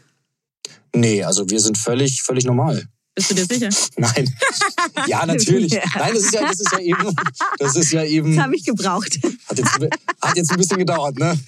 [0.94, 2.86] Nee, also wir sind völlig, völlig normal.
[3.14, 3.68] Bist du dir sicher?
[3.98, 4.34] Nein.
[5.06, 5.72] Ja, natürlich.
[5.98, 7.16] Nein, das ist ja, das ist ja eben,
[7.58, 9.18] das ist ja eben, Das habe ich gebraucht.
[9.48, 9.78] hat jetzt,
[10.22, 11.38] hat jetzt ein bisschen gedauert, ne?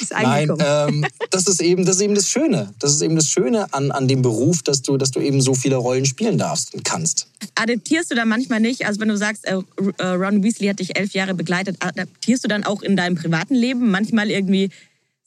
[0.00, 1.02] Ist Nein, angekommen.
[1.02, 2.72] ähm, das ist eben, das ist eben das Schöne.
[2.78, 5.54] Das ist eben das Schöne an, an dem Beruf, dass du, dass du eben so
[5.54, 7.26] viele Rollen spielen darfst und kannst.
[7.56, 8.86] Adaptierst du dann manchmal nicht?
[8.86, 9.58] Also wenn du sagst, äh,
[9.98, 13.56] äh, Ron Weasley hat dich elf Jahre begleitet, adaptierst du dann auch in deinem privaten
[13.56, 14.70] Leben manchmal irgendwie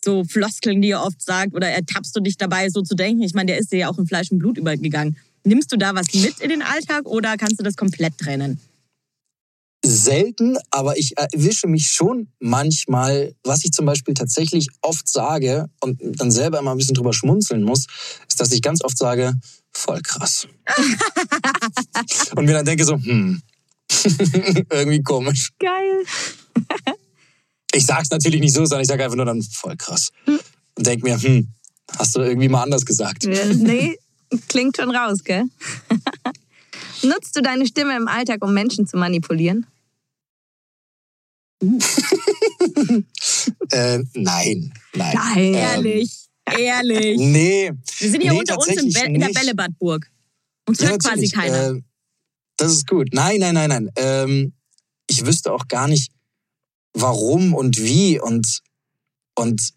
[0.06, 3.22] so Floskeln, die er oft sagt, oder ertappst du dich dabei, so zu denken?
[3.24, 5.18] Ich meine, der ist dir ja auch in Fleisch und Blut übergegangen.
[5.44, 8.60] Nimmst du da was mit in den Alltag oder kannst du das komplett trennen?
[9.84, 16.00] selten, aber ich erwische mich schon manchmal, was ich zum Beispiel tatsächlich oft sage und
[16.02, 17.88] dann selber immer ein bisschen drüber schmunzeln muss,
[18.28, 19.34] ist, dass ich ganz oft sage,
[19.72, 20.48] voll krass.
[22.36, 23.42] und mir dann denke so, hm,
[24.70, 25.52] irgendwie komisch.
[25.60, 26.04] Geil.
[27.74, 30.10] Ich sag's natürlich nicht so, sondern ich sage einfach nur dann voll krass.
[30.26, 31.48] Und denke mir, hm,
[31.98, 33.26] hast du irgendwie mal anders gesagt.
[33.26, 33.98] Nee,
[34.48, 35.46] klingt schon raus, gell?
[37.04, 39.66] Nutzt du deine Stimme im Alltag, um Menschen zu manipulieren?
[43.72, 45.14] Äh, nein, nein.
[45.16, 45.38] Nein.
[45.38, 47.18] Ähm, Ehrlich, ehrlich.
[47.18, 47.72] Nee.
[48.00, 49.30] Wir sind ja nee, unter uns in, Be in der.
[49.30, 50.12] Bällebadburg.
[50.68, 51.78] Uns Ja, hört quasi keiner.
[51.78, 51.82] Äh,
[52.58, 53.10] das ist gut.
[53.14, 53.92] Nein, nein, nein, nein.
[53.96, 54.54] Ähm,
[55.08, 56.12] ich wüsste auch gar nicht,
[56.94, 58.62] warum und wie und,
[59.36, 59.74] und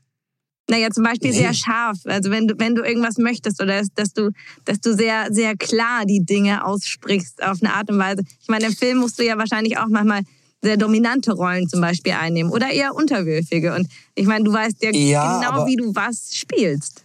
[0.69, 1.39] Naja, zum Beispiel Nee.
[1.39, 1.99] sehr scharf.
[2.05, 4.31] Also wenn du, wenn du irgendwas möchtest oder dass, du,
[4.65, 8.23] dass du sehr, sehr klar die Dinge aussprichst auf eine Art und Weise.
[8.41, 10.23] Ich meine, im Film musst du ja wahrscheinlich auch manchmal
[10.63, 13.75] sehr dominante Rollen zum Beispiel einnehmen oder eher unterwürfige.
[13.75, 17.05] Und ich meine, du weißt ja, Ja, genau, wie du was spielst.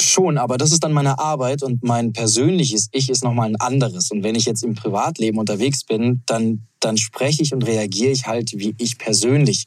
[0.00, 4.10] Schon, aber das ist dann meine Arbeit und mein persönliches Ich ist nochmal ein anderes.
[4.10, 8.26] Und wenn ich jetzt im Privatleben unterwegs bin, dann, dann spreche ich und reagiere ich
[8.26, 9.66] halt, wie ich persönlich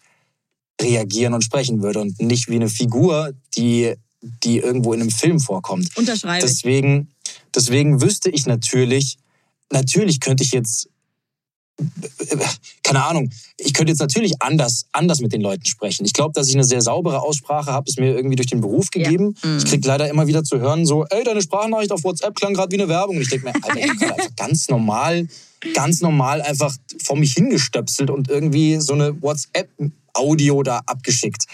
[0.82, 5.40] reagieren und sprechen würde und nicht wie eine Figur, die, die irgendwo in einem Film
[5.40, 5.96] vorkommt.
[5.98, 6.46] Unterschreibe.
[6.46, 7.10] Deswegen,
[7.54, 9.18] deswegen wüsste ich natürlich,
[9.72, 10.90] natürlich könnte ich jetzt,
[12.84, 16.06] keine Ahnung, ich könnte jetzt natürlich anders, anders mit den Leuten sprechen.
[16.06, 18.90] Ich glaube, dass ich eine sehr saubere Aussprache habe, ist mir irgendwie durch den Beruf
[18.90, 19.36] gegeben.
[19.58, 22.72] Ich kriege leider immer wieder zu hören, so, ey, deine Sprachnachricht auf WhatsApp klang gerade
[22.72, 23.18] wie eine Werbung.
[23.18, 25.28] Und ich denke mir, Alter, ich habe einfach ganz normal,
[25.76, 29.22] ganz normal einfach vor mich hingestöpselt und irgendwie so eine
[30.18, 31.46] WhatsApp-Audio da abgeschickt.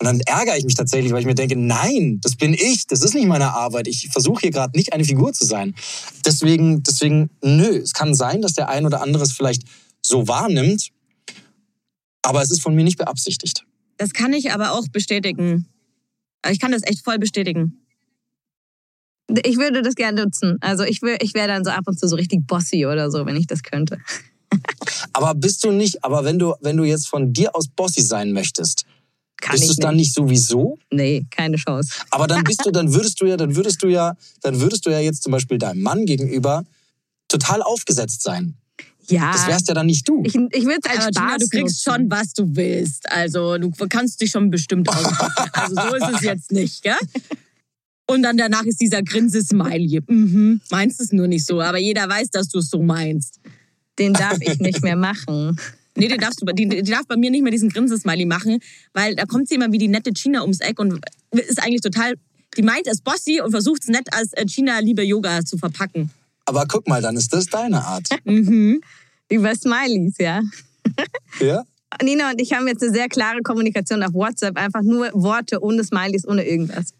[0.00, 3.02] Und dann ärgere ich mich tatsächlich, weil ich mir denke, nein, das bin ich, das
[3.02, 3.86] ist nicht meine Arbeit.
[3.86, 5.74] Ich versuche hier gerade nicht eine Figur zu sein.
[6.26, 9.62] Deswegen, deswegen, nö, es kann sein, dass der ein oder andere es vielleicht
[10.02, 10.88] so wahrnimmt,
[12.22, 13.64] aber es ist von mir nicht beabsichtigt.
[13.96, 15.68] Das kann ich aber auch bestätigen.
[16.50, 17.80] Ich kann das echt voll bestätigen.
[19.44, 20.58] Ich würde das gerne nutzen.
[20.60, 23.36] Also ich, ich wäre dann so ab und zu so richtig bossy oder so, wenn
[23.36, 23.98] ich das könnte.
[25.12, 28.32] Aber bist du nicht, aber wenn du, wenn du jetzt von dir aus Bossy sein
[28.32, 28.84] möchtest,
[29.40, 30.78] Kann bist du es dann nicht sowieso?
[30.90, 31.92] Nee, keine Chance.
[32.10, 34.90] Aber dann bist du, dann würdest du ja, dann würdest du ja, dann würdest du
[34.90, 36.64] ja jetzt zum Beispiel deinem Mann gegenüber
[37.28, 38.54] total aufgesetzt sein.
[39.08, 39.32] Ja.
[39.32, 40.22] Das wärst ja dann nicht du.
[40.24, 42.00] Ich, ich würde es als Aber Spaß Gina, du kriegst nutzen.
[42.00, 43.10] schon, was du willst.
[43.10, 45.34] Also du kannst dich schon bestimmt ausdrücken.
[45.52, 46.96] Also so ist es jetzt nicht, gell?
[48.06, 50.02] Und dann danach ist dieser Grinse-Smiley.
[50.06, 50.60] Mhm.
[50.70, 53.40] Meinst es nur nicht so, aber jeder weiß, dass du es so meinst.
[53.98, 55.58] Den darf ich nicht mehr machen.
[55.96, 58.58] Nee, die, darfst du, die, die darf bei mir nicht mehr diesen Grinse-Smiley machen,
[58.94, 62.14] weil da kommt sie immer wie die nette China ums Eck und ist eigentlich total.
[62.56, 66.10] Die meint es bossy und versucht es nett als äh, China liebe Yoga zu verpacken.
[66.46, 68.08] Aber guck mal, dann ist das deine Art.
[68.24, 68.80] Mhm.
[69.30, 70.42] Über Smileys, ja.
[71.40, 71.62] Ja?
[72.02, 74.58] Nina und ich haben jetzt eine sehr klare Kommunikation auf WhatsApp.
[74.58, 76.92] Einfach nur Worte ohne Smileys, ohne irgendwas.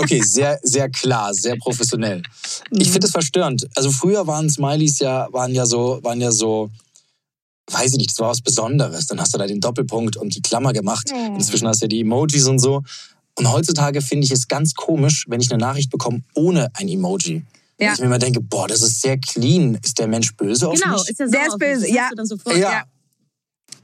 [0.00, 2.22] Okay, sehr, sehr klar, sehr professionell.
[2.70, 3.66] Ich finde es verstörend.
[3.74, 6.70] Also früher waren Smileys ja, waren ja so, waren ja so,
[7.70, 9.06] weiß ich nicht, das war was Besonderes.
[9.06, 11.10] Dann hast du da den Doppelpunkt und die Klammer gemacht.
[11.34, 12.82] Inzwischen hast du ja die Emojis und so.
[13.34, 17.44] Und heutzutage finde ich es ganz komisch, wenn ich eine Nachricht bekomme ohne ein Emoji.
[17.80, 17.92] Ja.
[17.92, 19.78] Ich mir immer denke, boah, das ist sehr clean.
[19.84, 21.08] Ist der Mensch böse auf Genau, mich?
[21.10, 21.68] ist ja Der sauer ist auf mich.
[21.68, 22.10] böse, ja.
[22.24, 22.56] sofort.
[22.56, 22.82] ja.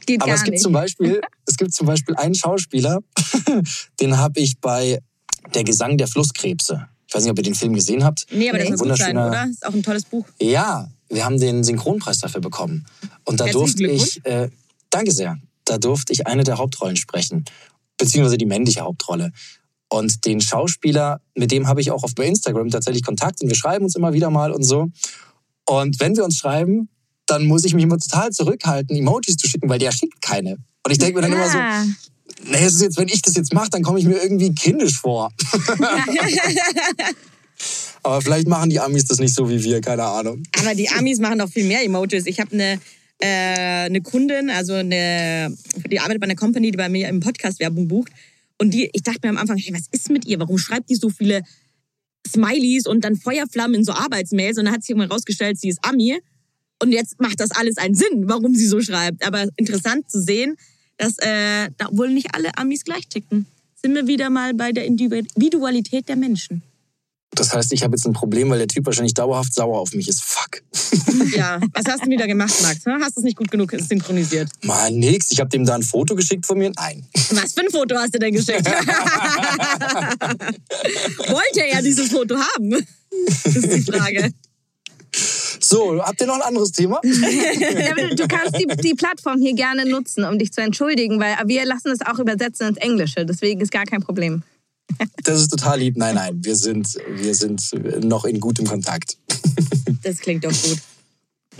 [0.06, 0.62] Geht Aber gar es gibt nicht.
[0.62, 2.98] zum Beispiel, es gibt zum Beispiel einen Schauspieler,
[4.00, 5.00] den habe ich bei
[5.52, 6.88] Der Gesang der Flusskrebse.
[7.06, 8.26] Ich weiß nicht, ob ihr den Film gesehen habt.
[8.32, 8.76] Nee, aber das Nee.
[8.76, 9.46] sein, Wunderschöner- oder?
[9.50, 10.24] Ist auch ein tolles Buch.
[10.40, 12.86] Ja, wir haben den Synchronpreis dafür bekommen.
[13.24, 14.48] Und da durfte ich, äh,
[14.90, 17.44] danke sehr, da durfte ich eine der Hauptrollen sprechen,
[17.98, 19.32] beziehungsweise die männliche Hauptrolle.
[19.88, 23.54] Und den Schauspieler, mit dem habe ich auch auf bei Instagram tatsächlich Kontakt und wir
[23.56, 24.88] schreiben uns immer wieder mal und so.
[25.66, 26.88] Und wenn wir uns schreiben,
[27.26, 30.56] dann muss ich mich immer total zurückhalten, Emojis zu schicken, weil der schickt keine.
[30.84, 31.58] Und ich denke mir dann immer so,
[32.46, 34.98] Nee, es ist jetzt, wenn ich das jetzt mache, dann komme ich mir irgendwie kindisch
[35.00, 35.32] vor.
[38.02, 40.42] Aber vielleicht machen die Amis das nicht so wie wir, keine Ahnung.
[40.58, 42.26] Aber die Amis machen doch viel mehr Emojis.
[42.26, 42.78] Ich habe eine,
[43.18, 45.56] äh, eine Kundin, also eine,
[45.90, 48.12] die arbeitet bei einer Company, die bei mir im Podcast Werbung bucht.
[48.58, 50.38] Und die, ich dachte mir am Anfang, hey, was ist mit ihr?
[50.38, 51.42] Warum schreibt die so viele
[52.28, 55.78] Smileys und dann Feuerflammen in so Arbeitsmails und dann hat sich irgendwann rausgestellt, sie ist
[55.82, 56.20] Ami.
[56.82, 59.26] Und jetzt macht das alles einen Sinn, warum sie so schreibt.
[59.26, 60.56] Aber interessant zu sehen,
[60.96, 63.46] dass äh, da wohl nicht alle Amis gleich ticken.
[63.74, 66.62] Sind wir wieder mal bei der Individualität der Menschen.
[67.34, 70.08] Das heißt, ich habe jetzt ein Problem, weil der Typ wahrscheinlich dauerhaft sauer auf mich
[70.08, 70.22] ist.
[70.22, 70.62] Fuck.
[71.34, 72.84] Ja, was hast du wieder gemacht, Max?
[72.86, 74.48] Hast du es nicht gut genug synchronisiert?
[74.62, 75.30] Mal nix.
[75.30, 76.70] Ich habe dem da ein Foto geschickt von mir.
[76.76, 77.04] Nein.
[77.30, 78.66] Was für ein Foto hast du denn geschickt?
[81.28, 82.86] Wollte er dieses Foto haben?
[83.26, 84.32] Das ist die Frage.
[85.74, 87.00] So, habt ihr noch ein anderes Thema?
[88.16, 91.90] Du kannst die, die Plattform hier gerne nutzen, um dich zu entschuldigen, weil wir lassen
[91.90, 93.26] es auch übersetzen ins Englische.
[93.26, 94.42] Deswegen ist gar kein Problem.
[95.24, 95.96] Das ist total lieb.
[95.96, 97.70] Nein, nein, wir sind, wir sind
[98.04, 99.16] noch in gutem Kontakt.
[100.02, 100.78] Das klingt doch gut.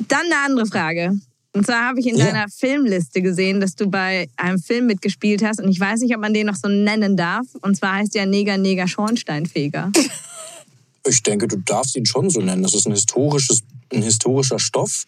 [0.09, 1.19] Dann eine andere Frage.
[1.55, 2.27] Und zwar habe ich in Ja.
[2.27, 5.61] deiner Filmliste gesehen, dass du bei einem Film mitgespielt hast.
[5.61, 7.47] Und ich weiß nicht, ob man den noch so nennen darf.
[7.63, 9.91] Und zwar heißt der Neger, Neger, Schornsteinfeger.
[11.07, 12.63] Ich denke, du darfst ihn schon so nennen.
[12.63, 13.61] Das ist ein, historisches,
[13.93, 15.07] ein historischer Stoff,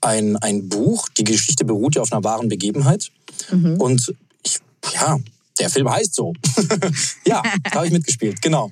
[0.00, 1.08] ein, ein Buch.
[1.10, 3.10] Die Geschichte beruht ja auf einer wahren Begebenheit.
[3.78, 4.58] Und ich,
[4.94, 5.18] ja,
[5.58, 6.32] der Film heißt so.
[7.26, 8.70] ja, da habe ich mitgespielt, genau.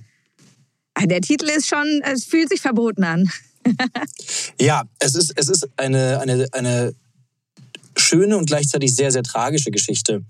[0.95, 3.31] Ah, Der Titel ist schon, es fühlt sich verboten an.
[4.61, 6.95] Ja, es ist, es ist eine, eine, eine
[7.97, 10.25] schöne und gleichzeitig sehr, sehr tragische Geschichte.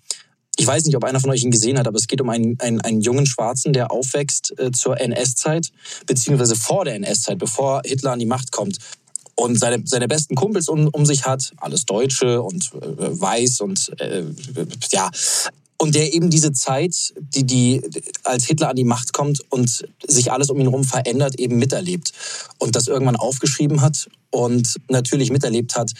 [0.56, 2.58] Ich weiß nicht, ob einer von euch ihn gesehen hat, aber es geht um einen,
[2.60, 5.70] einen, einen jungen Schwarzen, der aufwächst äh, zur NS-Zeit,
[6.06, 8.78] beziehungsweise vor der NS-Zeit, bevor Hitler an die Macht kommt.
[9.40, 13.90] Und seine, seine besten Kumpels um, um sich hat, alles Deutsche und äh, weiß und
[13.98, 14.24] äh,
[14.92, 15.10] ja.
[15.78, 17.80] Und der eben diese Zeit, die, die
[18.22, 22.12] als Hitler an die Macht kommt und sich alles um ihn herum verändert, eben miterlebt.
[22.58, 25.90] Und das irgendwann aufgeschrieben hat und natürlich miterlebt hat,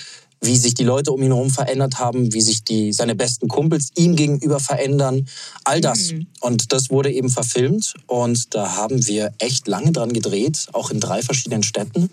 [0.43, 3.89] wie sich die Leute um ihn herum verändert haben, wie sich die, seine besten Kumpels
[3.97, 5.27] ihm gegenüber verändern.
[5.65, 6.13] All das.
[6.41, 7.95] Und das wurde eben verfilmt.
[8.07, 12.11] Und da haben wir echt lange dran gedreht, auch in drei verschiedenen Städten.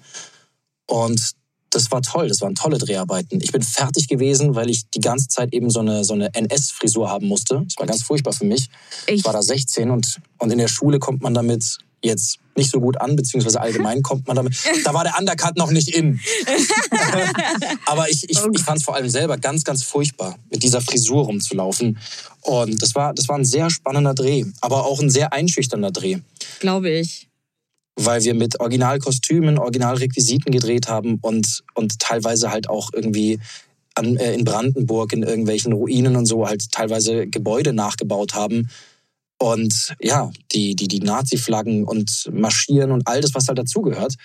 [0.87, 1.31] Und
[1.69, 3.41] das war toll, das waren tolle Dreharbeiten.
[3.41, 7.09] Ich bin fertig gewesen, weil ich die ganze Zeit eben so eine, so eine NS-Frisur
[7.09, 7.61] haben musste.
[7.65, 8.69] Das war ganz furchtbar für mich.
[9.05, 12.79] Ich war da 16 und, und in der Schule kommt man damit jetzt nicht so
[12.79, 14.55] gut an, beziehungsweise allgemein kommt man damit.
[14.83, 16.19] Da war der Undercut noch nicht in.
[17.85, 21.25] Aber ich, ich, ich fand es vor allem selber ganz, ganz furchtbar, mit dieser Frisur
[21.25, 21.97] rumzulaufen.
[22.41, 26.19] Und das war, das war ein sehr spannender Dreh, aber auch ein sehr einschüchternder Dreh
[26.59, 27.27] Glaube ich.
[27.97, 33.39] Weil wir mit Originalkostümen, Originalrequisiten gedreht haben und, und teilweise halt auch irgendwie
[33.95, 38.69] an, äh, in Brandenburg in irgendwelchen Ruinen und so halt teilweise Gebäude nachgebaut haben.
[39.39, 44.15] Und ja, die, die, die Nazi-Flaggen und Marschieren und all das, was halt dazugehört.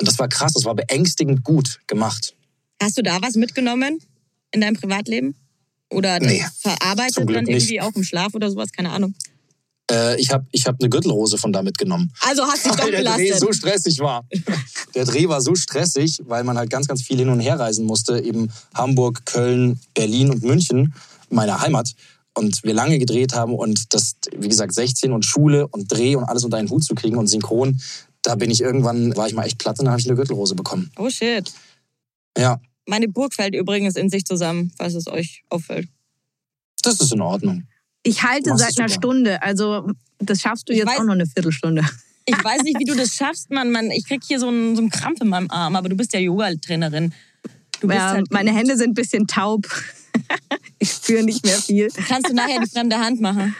[0.00, 2.34] Und das war krass, das war beängstigend gut gemacht.
[2.80, 4.00] Hast du da was mitgenommen
[4.50, 5.36] in deinem Privatleben?
[5.90, 7.82] Oder Nee, verarbeitet dann irgendwie nicht.
[7.82, 8.72] auch im Schlaf oder sowas?
[8.72, 9.14] Keine Ahnung.
[9.90, 12.12] Äh, ich habe ich hab eine Gürtelhose von da mitgenommen.
[12.20, 14.24] Also hast du dich doch weil der Dreh so stressig war.
[14.94, 17.86] Der Dreh war so stressig, weil man halt ganz, ganz viel hin und her reisen
[17.86, 18.20] musste.
[18.20, 20.94] Eben Hamburg, Köln, Berlin und München,
[21.30, 21.94] meine Heimat.
[22.34, 26.24] Und wir lange gedreht haben und das, wie gesagt, 16 und Schule und Dreh und
[26.24, 27.80] alles unter einen Hut zu kriegen und synchron,
[28.22, 30.54] da bin ich irgendwann, war ich mal echt platt und dann habe ich eine Gürtelrose
[30.54, 30.90] bekommen.
[30.98, 31.50] Oh shit.
[32.36, 35.88] Ja, Meine Burg fällt übrigens in sich zusammen, falls es euch auffällt.
[36.82, 37.64] das ist in Ordnung.
[38.02, 38.88] Ich halte seit einer.
[38.88, 41.82] Stunde, also das schaffst du Ich jetzt weiß- auch noch eine Viertelstunde.
[42.24, 43.70] Ich weiß nicht, wie du das schaffst, Mann.
[43.72, 46.12] Mann ich krieg hier so einen, so einen Krampf in meinem Arm, aber du bist
[46.12, 47.12] ja Yoga-Trainerin.
[47.82, 49.66] Ja, halt meine Hände sind ein bisschen taub.
[50.78, 51.88] ich spüre nicht mehr viel.
[52.08, 53.54] Kannst du nachher die fremde Hand machen?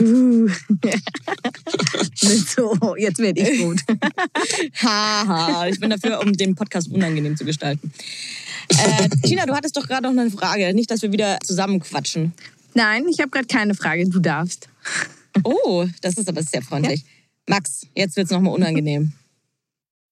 [0.00, 0.48] Uh.
[2.14, 3.80] so, jetzt werde ich gut.
[4.80, 7.92] Haha, ich bin dafür, um den Podcast unangenehm zu gestalten.
[8.68, 10.72] Äh, Tina, du hattest doch gerade noch eine Frage.
[10.72, 12.32] Nicht, dass wir wieder zusammenquatschen.
[12.74, 14.08] Nein, ich habe gerade keine Frage.
[14.08, 14.68] Du darfst.
[15.44, 17.04] Oh, das ist aber sehr freundlich.
[17.48, 19.12] Max, jetzt wird's noch mal unangenehm.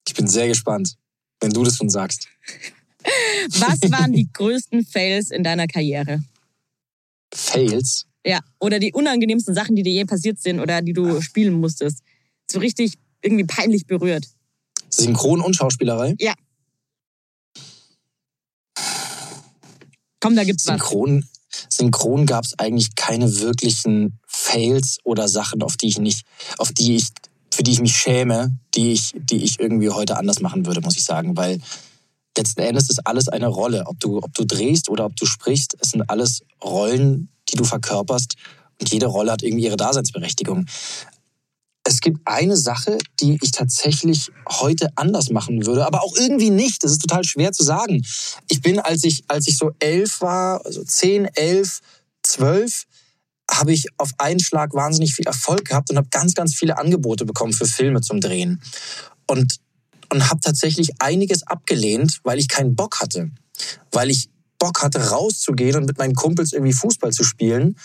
[0.06, 0.96] Ich bin sehr gespannt,
[1.40, 2.28] wenn du das schon sagst.
[3.48, 6.22] Was waren die größten Fails in deiner Karriere?
[7.32, 8.06] Fails?
[8.24, 12.02] Ja, oder die unangenehmsten Sachen, die dir je passiert sind oder die du spielen musstest.
[12.50, 14.26] So richtig irgendwie peinlich berührt.
[14.90, 16.14] Synchron und Schauspielerei?
[16.18, 16.34] Ja.
[20.20, 20.80] Komm, da gibt's was.
[21.68, 26.26] Synchron, gab es eigentlich keine wirklichen Fails oder Sachen, auf die ich nicht,
[26.58, 27.08] auf die ich,
[27.52, 30.96] für die ich mich schäme, die ich, die ich irgendwie heute anders machen würde, muss
[30.96, 31.36] ich sagen.
[31.36, 31.60] Weil
[32.36, 33.84] letzten Endes ist alles eine Rolle.
[33.86, 37.64] Ob du, ob du drehst oder ob du sprichst, es sind alles Rollen, die du
[37.64, 38.34] verkörperst.
[38.80, 40.66] Und jede Rolle hat irgendwie ihre Daseinsberechtigung.
[41.88, 46.82] Es gibt eine Sache, die ich tatsächlich heute anders machen würde, aber auch irgendwie nicht.
[46.82, 48.04] Das ist total schwer zu sagen.
[48.48, 51.80] Ich bin, als ich, als ich so elf war, also zehn, elf,
[52.24, 52.86] zwölf,
[53.48, 57.24] habe ich auf einen Schlag wahnsinnig viel Erfolg gehabt und habe ganz, ganz viele Angebote
[57.24, 58.60] bekommen für Filme zum Drehen.
[59.28, 59.60] Und,
[60.12, 63.30] und habe tatsächlich einiges abgelehnt, weil ich keinen Bock hatte.
[63.92, 64.28] Weil ich
[64.58, 67.76] Bock hatte, rauszugehen und mit meinen Kumpels irgendwie Fußball zu spielen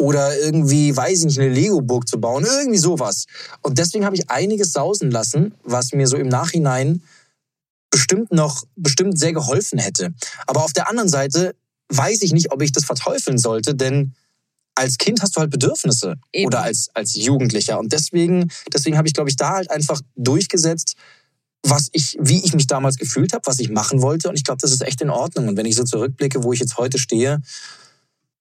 [0.00, 3.26] oder irgendwie, weiß ich nicht, eine Lego-Burg zu bauen, irgendwie sowas.
[3.62, 7.02] Und deswegen habe ich einiges sausen lassen, was mir so im Nachhinein
[7.90, 10.14] bestimmt noch, bestimmt sehr geholfen hätte.
[10.46, 11.54] Aber auf der anderen Seite
[11.90, 14.14] weiß ich nicht, ob ich das verteufeln sollte, denn
[14.74, 16.46] als Kind hast du halt Bedürfnisse Eben.
[16.46, 17.78] oder als, als Jugendlicher.
[17.78, 20.94] Und deswegen, deswegen habe ich, glaube ich, da halt einfach durchgesetzt,
[21.62, 24.30] was ich, wie ich mich damals gefühlt habe, was ich machen wollte.
[24.30, 25.48] Und ich glaube, das ist echt in Ordnung.
[25.48, 27.42] Und wenn ich so zurückblicke, wo ich jetzt heute stehe,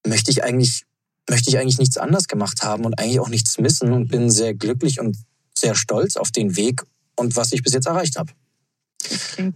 [0.08, 0.86] möchte ich eigentlich,
[1.30, 4.54] möchte ich eigentlich nichts anders gemacht haben und eigentlich auch nichts missen und bin sehr
[4.54, 5.18] glücklich und
[5.58, 6.84] sehr stolz auf den Weg
[7.16, 8.34] und was ich bis jetzt erreicht habe.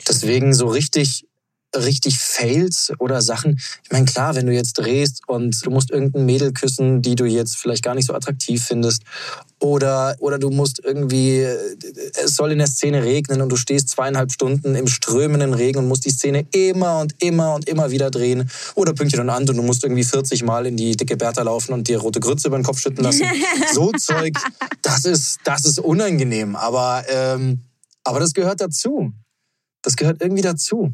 [0.07, 1.25] Deswegen so richtig,
[1.75, 3.59] richtig Fails oder Sachen.
[3.83, 7.25] Ich meine, klar, wenn du jetzt drehst und du musst irgendein Mädel küssen, die du
[7.25, 9.03] jetzt vielleicht gar nicht so attraktiv findest.
[9.59, 11.57] Oder, oder du musst irgendwie, äh,
[12.21, 15.87] es soll in der Szene regnen und du stehst zweieinhalb Stunden im strömenden Regen und
[15.87, 18.49] musst die Szene immer und immer und immer wieder drehen.
[18.75, 21.73] Oder Pünktchen und an und du musst irgendwie 40 Mal in die dicke Bertha laufen
[21.73, 23.25] und dir rote Grütze über den Kopf schütten lassen.
[23.73, 24.33] so Zeug,
[24.81, 26.57] das ist, das ist unangenehm.
[26.57, 27.61] Aber, ähm,
[28.03, 29.13] aber das gehört dazu.
[29.81, 30.93] Das gehört irgendwie dazu.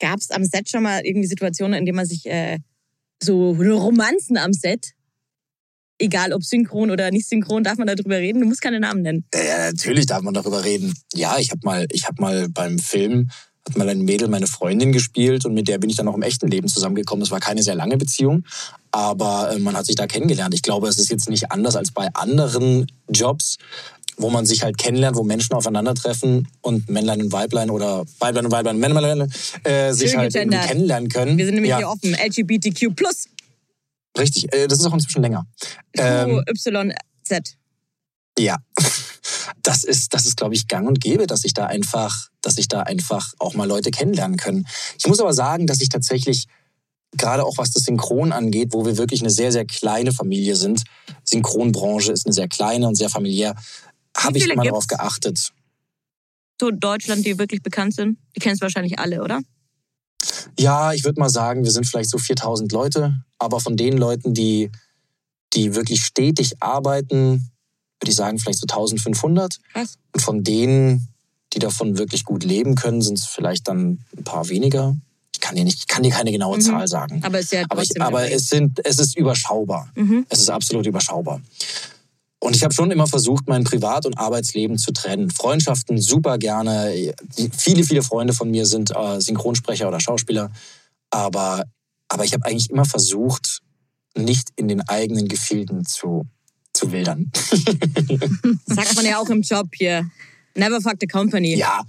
[0.00, 2.58] Gab es am Set schon mal irgendwie Situationen, in denen man sich äh,
[3.22, 4.92] so Romanzen am Set,
[5.98, 8.40] egal ob synchron oder nicht synchron, darf man darüber reden?
[8.40, 9.24] Du musst keine Namen nennen.
[9.34, 10.94] Ja, natürlich darf man darüber reden.
[11.14, 13.28] Ja, ich habe mal, habe mal beim Film
[13.66, 16.22] hat mal ein Mädel meine Freundin gespielt und mit der bin ich dann auch im
[16.22, 17.22] echten Leben zusammengekommen.
[17.22, 18.44] Es war keine sehr lange Beziehung,
[18.90, 20.54] aber äh, man hat sich da kennengelernt.
[20.54, 23.56] Ich glaube, es ist jetzt nicht anders als bei anderen Jobs,
[24.16, 28.52] wo man sich halt kennenlernt, wo Menschen aufeinandertreffen und Männlein und Weiblein oder Weiblein und
[28.52, 29.32] Weiblein und Männlein
[29.64, 31.38] äh, sich halt kennenlernen können.
[31.38, 32.14] Wir sind nämlich ja, hier offen.
[32.14, 32.94] LGBTQ+.
[34.18, 35.46] Richtig, äh, das ist auch inzwischen länger.
[35.94, 37.56] Ähm, YZ.
[38.38, 38.58] Ja,
[39.62, 42.68] das ist, das ist, glaube ich, gang und gäbe, dass ich da einfach, dass ich
[42.68, 44.66] da einfach auch mal Leute kennenlernen können.
[44.98, 46.46] Ich muss aber sagen, dass ich tatsächlich
[47.16, 50.82] gerade auch was das Synchron angeht, wo wir wirklich eine sehr, sehr kleine Familie sind.
[51.24, 53.54] Synchronbranche ist eine sehr kleine und sehr familiär.
[54.16, 54.62] Habe ich gibt's?
[54.64, 55.52] darauf geachtet.
[56.60, 58.18] So Deutschland, die wirklich bekannt sind.
[58.36, 59.40] Die kennst du wahrscheinlich alle, oder?
[60.58, 64.32] Ja, ich würde mal sagen, wir sind vielleicht so 4000 Leute, aber von den Leuten,
[64.34, 64.70] die,
[65.52, 67.50] die wirklich stetig arbeiten,
[68.00, 69.58] würde ich sagen, vielleicht so 1500.
[69.72, 69.98] Krass.
[70.12, 71.08] Und von denen,
[71.52, 74.96] die davon wirklich gut leben können, sind es vielleicht dann ein paar weniger.
[75.34, 76.62] Ich kann dir, nicht, ich kann dir keine genaue Mhm.
[76.62, 77.20] Zahl sagen.
[77.24, 79.90] Aber ist ja Aber, ich, aber es, sind, es ist überschaubar.
[79.96, 80.24] Mhm.
[80.28, 81.40] Es ist absolut überschaubar.
[82.44, 85.30] Und ich habe schon immer versucht, mein Privat- und Arbeitsleben zu trennen.
[85.30, 87.14] Freundschaften super gerne.
[87.56, 90.52] Viele, viele Freunde von mir sind äh, Synchronsprecher oder Schauspieler.
[91.08, 91.64] Aber,
[92.06, 93.60] aber ich habe eigentlich immer versucht,
[94.14, 96.26] nicht in den eigenen Gefilden zu,
[96.74, 97.32] zu wildern.
[98.66, 100.06] Sagt man ja auch im Job hier.
[100.54, 101.56] Never fuck the company.
[101.56, 101.80] Ja.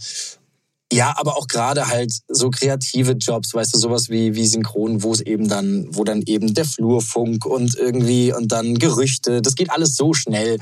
[0.95, 5.11] Ja, aber auch gerade halt so kreative Jobs, weißt du, sowas wie, wie Synchron, wo
[5.11, 9.71] es eben dann, wo dann eben der Flurfunk und irgendwie und dann Gerüchte, das geht
[9.71, 10.57] alles so schnell.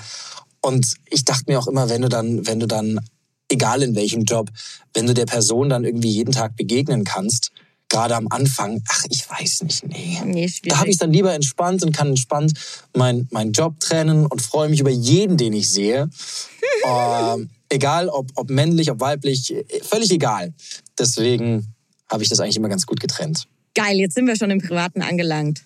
[0.60, 3.00] Und ich dachte mir auch immer, wenn du dann, wenn du dann,
[3.48, 4.50] egal in welchem Job,
[4.96, 7.52] wenn du der Person dann irgendwie jeden Tag begegnen kannst,
[7.88, 10.20] gerade am Anfang, ach, ich weiß nicht, nee.
[10.26, 12.54] Nee, Da habe ich dann lieber entspannt und kann entspannt
[12.96, 16.10] meinen mein Job trennen und freue mich über jeden, den ich sehe.
[16.88, 20.54] ähm, egal, ob, ob männlich, ob weiblich, völlig egal.
[20.98, 21.74] Deswegen
[22.10, 23.48] habe ich das eigentlich immer ganz gut getrennt.
[23.76, 25.66] Geil, jetzt sind wir schon im Privaten angelangt.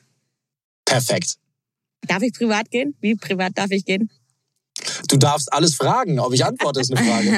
[0.86, 1.36] Perfekt.
[2.08, 2.96] Darf ich privat gehen?
[3.02, 4.10] Wie privat darf ich gehen?
[5.10, 6.20] Du darfst alles fragen.
[6.20, 7.30] Ob ich antworte, ist eine Frage.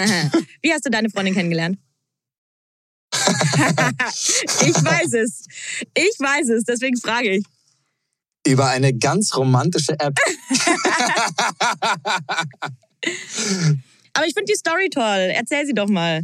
[0.61, 1.79] Wie hast du deine Freundin kennengelernt?
[3.15, 5.45] ich weiß es.
[5.95, 7.45] Ich weiß es, deswegen frage ich.
[8.45, 10.15] Über eine ganz romantische App.
[14.19, 15.31] Aber ich finde die Story toll.
[15.33, 16.23] Erzähl sie doch mal.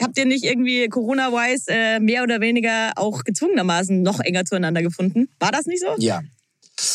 [0.00, 5.28] Habt ihr nicht irgendwie Corona-wise äh, mehr oder weniger auch gezwungenermaßen noch enger zueinander gefunden?
[5.38, 5.94] War das nicht so?
[5.98, 6.22] Ja.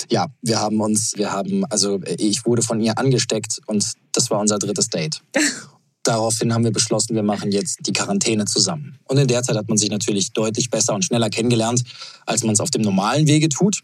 [0.10, 4.40] Ja, wir haben uns, wir haben, also ich wurde von ihr angesteckt und das war
[4.40, 5.22] unser drittes Date.
[6.04, 8.98] Daraufhin haben wir beschlossen, wir machen jetzt die Quarantäne zusammen.
[9.04, 11.84] Und in der Zeit hat man sich natürlich deutlich besser und schneller kennengelernt,
[12.26, 13.82] als man es auf dem normalen Wege tut.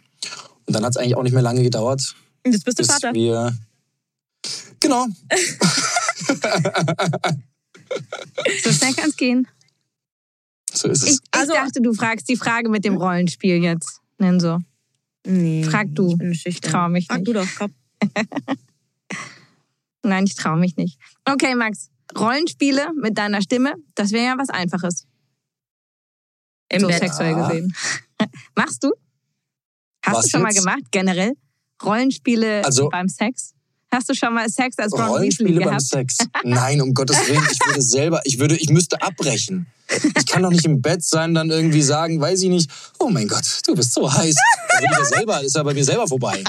[0.66, 2.91] Und dann hat es eigentlich auch nicht mehr lange gedauert, Und jetzt bist du bis
[2.91, 3.14] Vater.
[3.14, 3.56] wir.
[4.80, 5.06] Genau.
[8.63, 9.47] So schnell kann es gehen.
[10.72, 11.15] So ist Ich, es.
[11.15, 14.01] ich Also- dachte, du fragst die Frage mit dem Rollenspiel jetzt.
[14.20, 14.59] Nenn so.
[15.26, 16.11] Nee, Frag du.
[16.11, 16.72] Ich bin schüchtern.
[16.72, 17.28] Trau mich Frag nicht.
[17.30, 17.74] du doch, komm.
[20.03, 20.97] Nein, ich traue mich nicht.
[21.26, 21.89] Okay, Max.
[22.17, 25.05] Rollenspiele mit deiner Stimme, das wäre ja was Einfaches.
[26.70, 26.99] Im so Bett.
[26.99, 27.74] sexuell gesehen.
[28.55, 28.91] Machst du?
[30.05, 30.59] Hast Was du schon mal jetzt?
[30.59, 31.34] gemacht, generell?
[31.84, 33.53] Rollenspiele Also- beim Sex?
[33.92, 35.82] Hast du schon mal Sex als Ron Weasley Rollenspiele beim gehabt?
[35.82, 36.18] Sex.
[36.44, 39.66] Nein, um Gottes Willen, ich würde selber, ich würde, ich müsste abbrechen.
[40.16, 42.70] Ich kann doch nicht im Bett sein, dann irgendwie sagen, weiß ich nicht,
[43.00, 44.36] oh mein Gott, du bist so heiß.
[44.80, 46.44] Da selber, ist ja bei mir selber vorbei.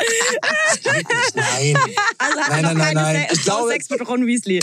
[1.35, 1.77] Nein.
[2.19, 3.27] Also Nein, nein, nein, nein.
[3.33, 4.61] Ich glaube- Sex mit Ron Weasley.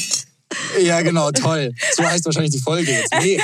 [0.81, 1.73] Ja, genau, toll.
[1.95, 3.11] So heißt wahrscheinlich die Folge jetzt.
[3.19, 3.41] Nee, äh,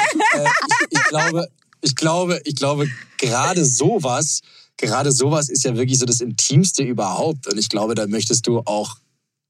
[0.90, 1.48] ich, ich glaube,
[1.82, 4.42] ich glaube, ich glaube, gerade sowas,
[4.78, 7.48] gerade sowas ist ja wirklich so das Intimste überhaupt.
[7.48, 8.98] Und ich glaube, da möchtest du auch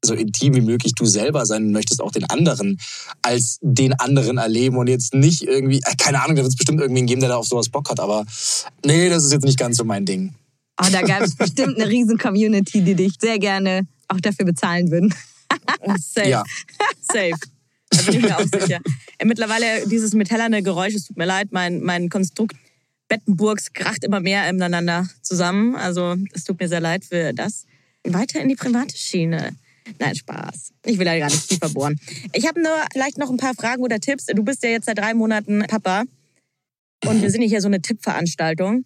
[0.04, 2.78] so intim wie möglich du selber sein und möchtest auch den anderen
[3.22, 6.80] als den anderen erleben und jetzt nicht irgendwie, äh, keine Ahnung, da wird es bestimmt
[6.80, 8.24] irgendwen geben, der da auf sowas Bock hat, aber
[8.84, 10.34] nee, das ist jetzt nicht ganz so mein Ding.
[10.80, 14.90] Oh, da gab es bestimmt eine riesen Community, die dich sehr gerne auch dafür bezahlen
[14.90, 15.14] würden.
[15.98, 16.28] Safe.
[16.28, 16.44] Ja.
[17.00, 17.32] Safe.
[17.90, 18.80] Da bin ich mir auch sicher.
[19.18, 22.56] Äh, Mittlerweile dieses metallerne Geräusch, es tut mir leid, mein, mein Konstrukt
[23.08, 25.76] Bettenburgs kracht immer mehr miteinander zusammen.
[25.76, 27.66] Also es tut mir sehr leid für das.
[28.04, 29.56] Weiter in die private Schiene.
[29.98, 30.72] Nein, Spaß.
[30.86, 31.98] Ich will ja gar nicht tiefer bohren.
[32.32, 34.26] Ich habe nur vielleicht noch ein paar Fragen oder Tipps.
[34.26, 36.04] Du bist ja jetzt seit drei Monaten Papa.
[37.04, 38.84] Und wir sind hier so eine Tippveranstaltung.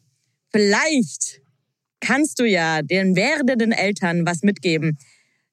[0.50, 1.40] Vielleicht
[2.00, 4.98] kannst du ja den werdenden Eltern was mitgeben.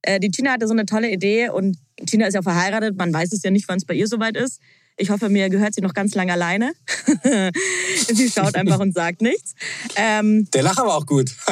[0.02, 2.98] Äh, die Tina hatte so eine tolle Idee und Tina ist ja verheiratet.
[2.98, 4.60] Man weiß es ja nicht, wann es bei ihr soweit ist.
[4.98, 6.74] Ich hoffe, mir gehört sie noch ganz lange alleine.
[8.08, 9.54] sie schaut einfach und sagt nichts.
[9.96, 11.32] Ähm, Der Lacher war auch gut.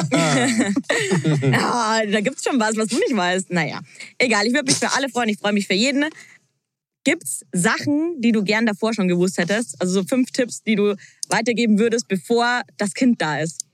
[1.52, 3.50] ah, da gibt's schon was, was du nicht weißt.
[3.50, 3.80] Naja,
[4.18, 4.46] egal.
[4.46, 5.28] Ich würde mich für alle freuen.
[5.28, 6.06] Ich freue mich für jeden.
[7.04, 9.78] Gibt's Sachen, die du gern davor schon gewusst hättest?
[9.78, 10.96] Also so fünf Tipps, die du
[11.28, 13.66] weitergeben würdest, bevor das Kind da ist.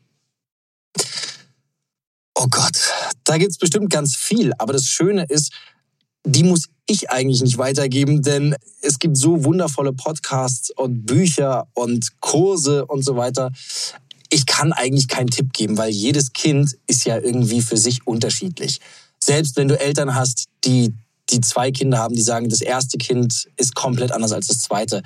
[2.35, 2.91] Oh Gott,
[3.23, 4.53] da gibt's bestimmt ganz viel.
[4.59, 5.53] Aber das Schöne ist,
[6.25, 12.21] die muss ich eigentlich nicht weitergeben, denn es gibt so wundervolle Podcasts und Bücher und
[12.21, 13.53] Kurse und so weiter.
[14.29, 18.81] Ich kann eigentlich keinen Tipp geben, weil jedes Kind ist ja irgendwie für sich unterschiedlich.
[19.23, 20.95] Selbst wenn du Eltern hast, die,
[21.31, 25.03] die zwei Kinder haben, die sagen, das erste Kind ist komplett anders als das zweite.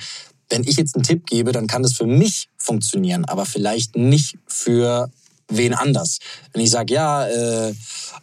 [0.48, 4.38] Wenn ich jetzt einen Tipp gebe, dann kann das für mich funktionieren, aber vielleicht nicht
[4.46, 5.10] für
[5.48, 6.18] wen anders.
[6.52, 7.74] Wenn ich sage, ja, äh,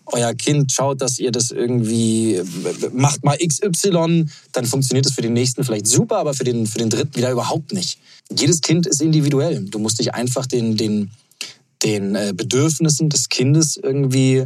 [0.07, 2.45] euer Kind schaut, dass ihr das irgendwie äh,
[2.93, 6.79] macht mal XY, dann funktioniert das für den nächsten vielleicht super, aber für den, für
[6.79, 7.99] den dritten wieder überhaupt nicht.
[8.31, 9.63] Jedes Kind ist individuell.
[9.65, 11.11] Du musst dich einfach den, den,
[11.83, 14.45] den äh, Bedürfnissen des Kindes irgendwie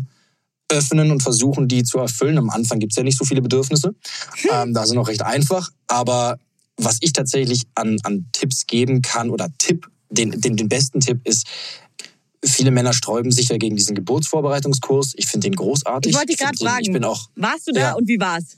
[0.69, 2.37] öffnen und versuchen, die zu erfüllen.
[2.37, 3.93] Am Anfang gibt es ja nicht so viele Bedürfnisse.
[4.51, 5.69] Ähm, da sind auch recht einfach.
[5.87, 6.37] Aber
[6.77, 11.19] was ich tatsächlich an, an Tipps geben kann oder Tipp, den, den, den besten Tipp
[11.23, 11.45] ist,
[12.45, 15.13] viele Männer sträuben sich ja gegen diesen Geburtsvorbereitungskurs.
[15.15, 16.11] Ich finde den großartig.
[16.11, 16.83] Ich wollte dich gerade fragen.
[16.85, 17.93] Ich bin auch Warst du da Ja.
[17.93, 18.57] und wie war's?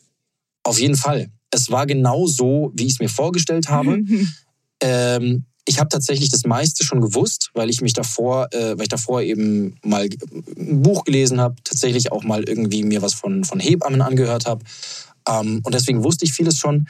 [0.64, 1.30] auf jeden Fall.
[1.50, 4.00] Es war genau so, wie ich es mir vorgestellt habe.
[4.82, 8.90] ähm, ich habe tatsächlich das meiste schon gewusst, weil ich mich davor, äh, weil ich
[8.90, 10.08] davor eben mal
[10.58, 14.64] ein Buch gelesen habe, tatsächlich auch mal irgendwie mir was von, von Hebammen angehört habe.
[15.28, 16.88] Ähm, und deswegen wusste ich vieles schon.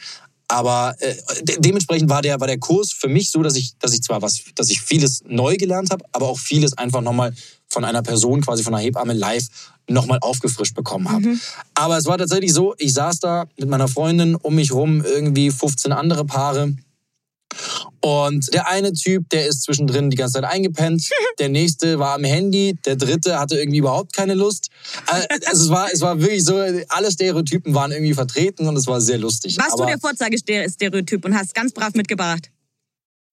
[0.48, 3.94] Aber äh, de dementsprechend war der, war der Kurs für mich so, dass ich, dass
[3.94, 7.34] ich zwar was, dass ich vieles neu gelernt habe, aber auch vieles einfach nochmal
[7.68, 9.46] von einer Person, quasi von einer Hebamme live,
[9.90, 11.36] nochmal aufgefrischt bekommen habe.
[11.74, 15.52] Aber es war tatsächlich so, ich saß da mit meiner Freundin um mich rum, irgendwie
[15.52, 16.76] 15 andere Paare.
[18.02, 21.10] Und der eine Typ, der ist zwischendrin die ganze Zeit eingepennt.
[21.40, 22.78] Der nächste war am Handy.
[22.86, 24.70] Der dritte hatte irgendwie überhaupt keine Lust.
[25.46, 26.58] Also es war, es war wirklich so,
[26.90, 29.58] alle Stereotypen waren irgendwie vertreten und es war sehr lustig.
[29.58, 32.52] Warst du Aber der Vorzeigestereotyp und hast ganz brav mitgebracht?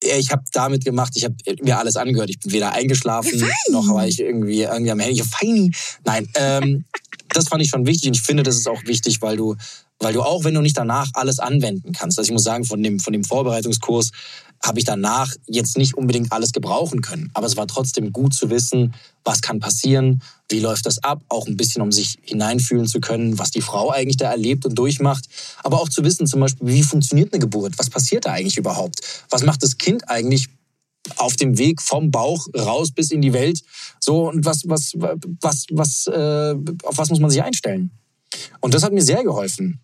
[0.05, 2.31] ja, ich habe damit gemacht, ich habe mir alles angehört.
[2.31, 5.23] Ich bin weder eingeschlafen, noch war ich irgendwie, irgendwie am Handy.
[5.23, 5.71] Feini.
[6.05, 6.85] Nein, ähm,
[7.37, 9.57] das fand ich schon wichtig und ich finde, das ist auch wichtig, weil du,
[9.99, 12.82] weil du auch, wenn du nicht danach alles anwenden kannst, also ich muss sagen, von
[12.82, 14.11] dem, von dem Vorbereitungskurs
[14.64, 17.30] habe ich danach jetzt nicht unbedingt alles gebrauchen können.
[17.35, 21.47] Aber es war trotzdem gut zu wissen, was kann passieren, wie läuft das ab, auch
[21.47, 25.26] ein bisschen, um sich hineinfühlen zu können, was die Frau eigentlich da erlebt und durchmacht.
[25.62, 29.01] Aber auch zu wissen, zum Beispiel, wie funktioniert eine Geburt, was passiert da eigentlich überhaupt,
[29.28, 30.49] was macht das Kind eigentlich
[31.16, 33.61] auf dem Weg vom Bauch raus bis in die Welt.
[34.00, 37.90] So und was, was, was, was, äh, auf was muss man sich einstellen?
[38.61, 39.80] Und das hat mir sehr geholfen.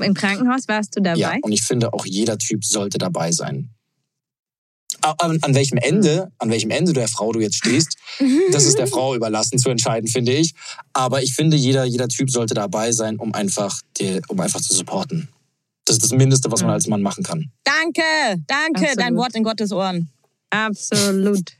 [0.00, 1.18] Im Krankenhaus warst du dabei?
[1.18, 3.70] Ja, und ich finde, auch jeder Typ sollte dabei sein.
[5.00, 7.96] An, an welchem Ende, an welchem Ende der Frau du jetzt stehst,
[8.52, 10.54] das ist der Frau überlassen zu entscheiden, finde ich.
[10.92, 14.74] Aber ich finde, jeder, jeder Typ sollte dabei sein, um einfach, die, um einfach zu
[14.74, 15.28] supporten.
[15.84, 17.50] Das ist das Mindeste, was man als Mann machen kann.
[17.64, 18.02] Danke,
[18.46, 18.98] danke, Absolut.
[18.98, 20.10] dein Wort in Gottes Ohren.
[20.50, 21.52] Absolut.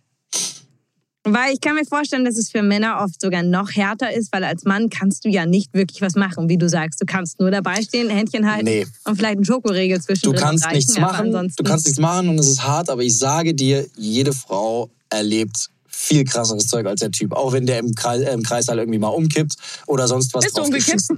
[1.24, 4.44] Weil ich kann mir vorstellen, dass es für Männer oft sogar noch härter ist, weil
[4.44, 7.00] als Mann kannst du ja nicht wirklich was machen, wie du sagst.
[7.02, 8.86] Du kannst nur dabei stehen, Händchen halten Nee.
[9.04, 12.38] und vielleicht einen Schokoriegel Du zwischendrin kannst reichen, nichts machen, du kannst nichts machen und
[12.38, 17.10] es ist hart, aber ich sage dir, jede Frau erlebt viel krasseres Zeug als der
[17.10, 17.32] Typ.
[17.32, 20.56] Auch wenn der im, Kreis, äh, im Kreißsaal irgendwie mal umkippt oder sonst was Bist
[20.56, 21.08] du umgekippt?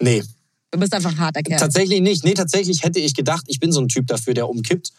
[0.00, 0.22] Nee,
[0.70, 1.58] Du bist einfach ein harter Kerl.
[1.58, 2.24] tatsächlich nicht.
[2.24, 4.92] Nee, tatsächlich hätte ich gedacht, ich bin so ein Typ dafür, der umkippt.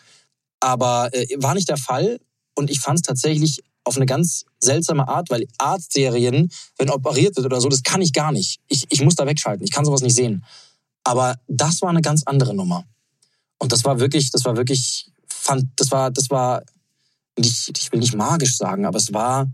[0.60, 2.20] Aber äh, war nicht der Fall.
[2.55, 7.45] Und ich fand es tatsächlich auf eine ganz seltsame Art, weil Arztserien, wenn operiert wird
[7.45, 8.60] oder so, das kann ich gar nicht.
[8.68, 9.64] Ich, ich muss da wegschalten.
[9.64, 10.43] Ich kann sowas nicht sehen.
[11.03, 12.86] Aber das war eine ganz andere Nummer.
[13.57, 16.64] Und das war wirklich, das war wirklich, fand, das war, das war,
[17.39, 19.51] nicht, ich will nicht magisch sagen, aber es war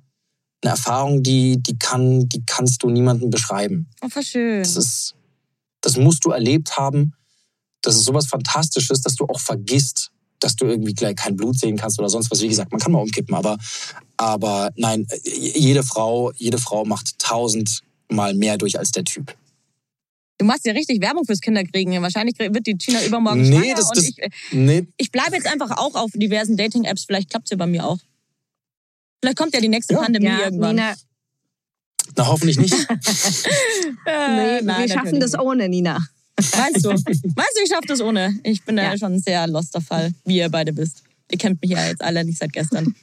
[0.61, 3.89] eine Erfahrung, die, die kann, die kannst du niemandem beschreiben.
[4.01, 4.63] Oh, voll schön.
[4.63, 5.15] Das ist,
[5.81, 7.13] das musst du erlebt haben.
[7.81, 11.77] Das ist sowas Fantastisches, dass du auch vergisst, dass du irgendwie gleich kein Blut sehen
[11.77, 12.41] kannst oder sonst was.
[12.41, 13.57] Wie gesagt, man kann mal umkippen, aber,
[14.17, 19.35] aber nein, jede Frau, jede Frau macht tausendmal mehr durch als der Typ.
[20.37, 22.01] Du machst ja richtig Werbung fürs Kinderkriegen.
[22.01, 25.35] Wahrscheinlich wird die China übermorgen Nee, schwanger das- und das- ich, äh, Nee, ich bleibe
[25.35, 27.05] jetzt einfach auch auf diversen Dating-Apps.
[27.05, 27.97] Vielleicht klappt es ja bei mir auch.
[29.21, 30.01] Vielleicht kommt ja die nächste Ja.
[30.01, 30.75] Pandemie Ja, irgendwann.
[30.75, 30.93] Nina,
[32.17, 32.73] na hoffentlich nicht.
[34.07, 35.99] Äh, nee, nein, wir schaffen das ohne Nina.
[36.57, 36.89] Meinst du?
[36.89, 38.37] Meinst du, ich schaffe das ohne?
[38.43, 38.97] Ich bin da Ja.
[38.97, 41.03] schon ein sehr loster Fall, wie ihr beide wisst.
[41.31, 42.95] Ihr kennt mich ja jetzt alle nicht seit gestern.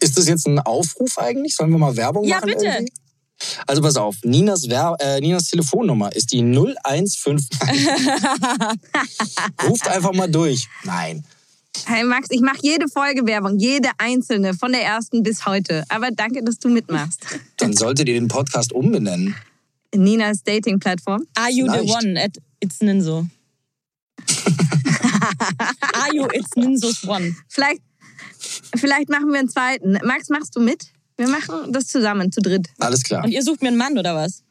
[0.00, 1.54] Ist das jetzt ein Aufruf eigentlich?
[1.56, 2.46] Sollen wir mal Werbung Ja, machen?
[2.50, 2.66] bitte.
[2.66, 2.92] Irgendwie?
[3.66, 7.48] Also pass auf, Ninas, Wer äh, Ninas Telefonnummer ist die 015.
[9.68, 10.68] Ruft einfach mal durch.
[10.84, 11.24] Nein.
[11.86, 15.84] Hey Max, ich mache jede Folge Werbung, jede einzelne, von der ersten bis heute.
[15.88, 17.26] Aber danke, dass du mitmachst.
[17.56, 19.34] Dann solltet ihr den Podcast umbenennen.
[19.94, 21.26] Ninas Dating-Plattform.
[21.36, 21.94] Are you the Vielleicht.
[22.04, 23.26] one at It's Ninso?
[25.94, 27.34] Are you It's Ninso's one?
[27.48, 27.82] Vielleicht,
[28.76, 29.92] vielleicht machen wir einen zweiten.
[30.04, 30.92] Max, machst du mit?
[31.16, 32.68] Wir machen das zusammen, zu dritt.
[32.78, 33.24] Alles klar.
[33.24, 34.42] Und ihr sucht mir einen Mann oder was?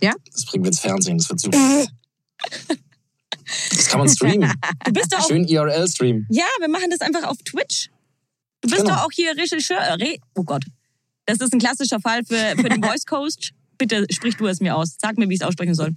[0.00, 1.16] Das bringen wir ins Fernsehen.
[1.18, 1.58] Das wird super.
[3.70, 4.50] Das kann man streamen.
[4.84, 6.26] Du bist doch auch, Schön IRL streamen.
[6.30, 7.90] ja, wir machen das einfach auf Twitch.
[8.62, 8.94] Du bist Genau.
[8.96, 9.78] doch auch hier Regisseur.
[10.00, 10.64] Re oh Gott.
[11.26, 13.52] Das ist ein klassischer Fall für, für den Voice Coach.
[13.78, 14.96] Bitte sprich du es mir aus.
[15.00, 15.94] Sag mir, wie ich es aussprechen soll.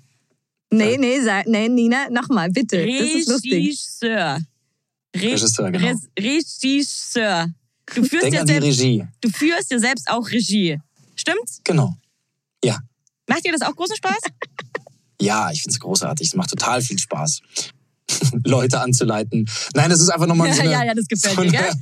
[0.72, 2.86] Nee, nee, sag, nee, Nina, nochmal, bitte.
[2.86, 3.54] Das ist lustig.
[3.54, 4.40] Regisseur.
[5.16, 5.94] Re Regisseur, genau.
[6.20, 7.48] Regisseur.
[7.96, 9.06] Du führst, Denk ja an die selbst, Regie.
[9.22, 10.78] du führst ja selbst auch Regie.
[11.16, 11.62] Stimmt's?
[11.64, 11.96] Genau.
[12.64, 12.78] Ja.
[13.28, 14.20] Macht dir das auch großen Spaß?
[15.20, 16.28] Ja, ich finde es großartig.
[16.28, 17.42] Es macht total viel Spaß.
[18.46, 19.50] Leute anzuleiten.
[19.74, 21.74] Nein, das ist einfach nochmal so eine, ja, ja, das gefällt so mir, eine, gell?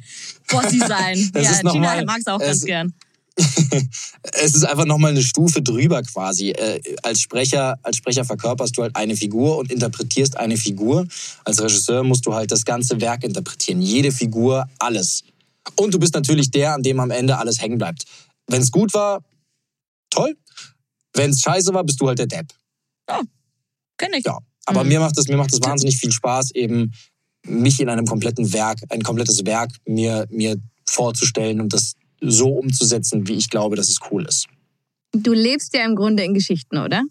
[0.49, 1.29] Bossy sein.
[1.33, 2.93] Das ja, Gina mal- mag's auch es- ganz gern.
[4.33, 6.51] Es ist einfach nochmal eine Stufe drüber quasi.
[6.51, 11.05] Äh, als, Sprecher, als Sprecher verkörperst du halt eine Figur und interpretierst eine Figur.
[11.43, 13.81] Als Regisseur musst du halt das ganze Werk interpretieren.
[13.81, 15.23] Jede Figur, alles.
[15.75, 18.05] Und du bist natürlich der, an dem am Ende alles hängen bleibt.
[18.47, 19.23] Wenn es gut war,
[20.09, 20.35] toll.
[21.13, 22.47] Wenn es scheiße war, bist du halt der Depp.
[23.97, 24.25] Kenn ich.
[24.25, 24.39] Ja.
[24.65, 24.89] Aber Mhm.
[24.89, 26.93] mir macht es mir macht es wahnsinnig viel Spaß, eben
[27.45, 30.57] mich in einem kompletten Werk, ein komplettes Werk mir, mir
[30.87, 31.93] vorzustellen und das
[32.31, 34.47] so umzusetzen, wie ich glaube, dass es cool ist.
[35.13, 37.03] Du lebst ja im Grunde in Geschichten, oder?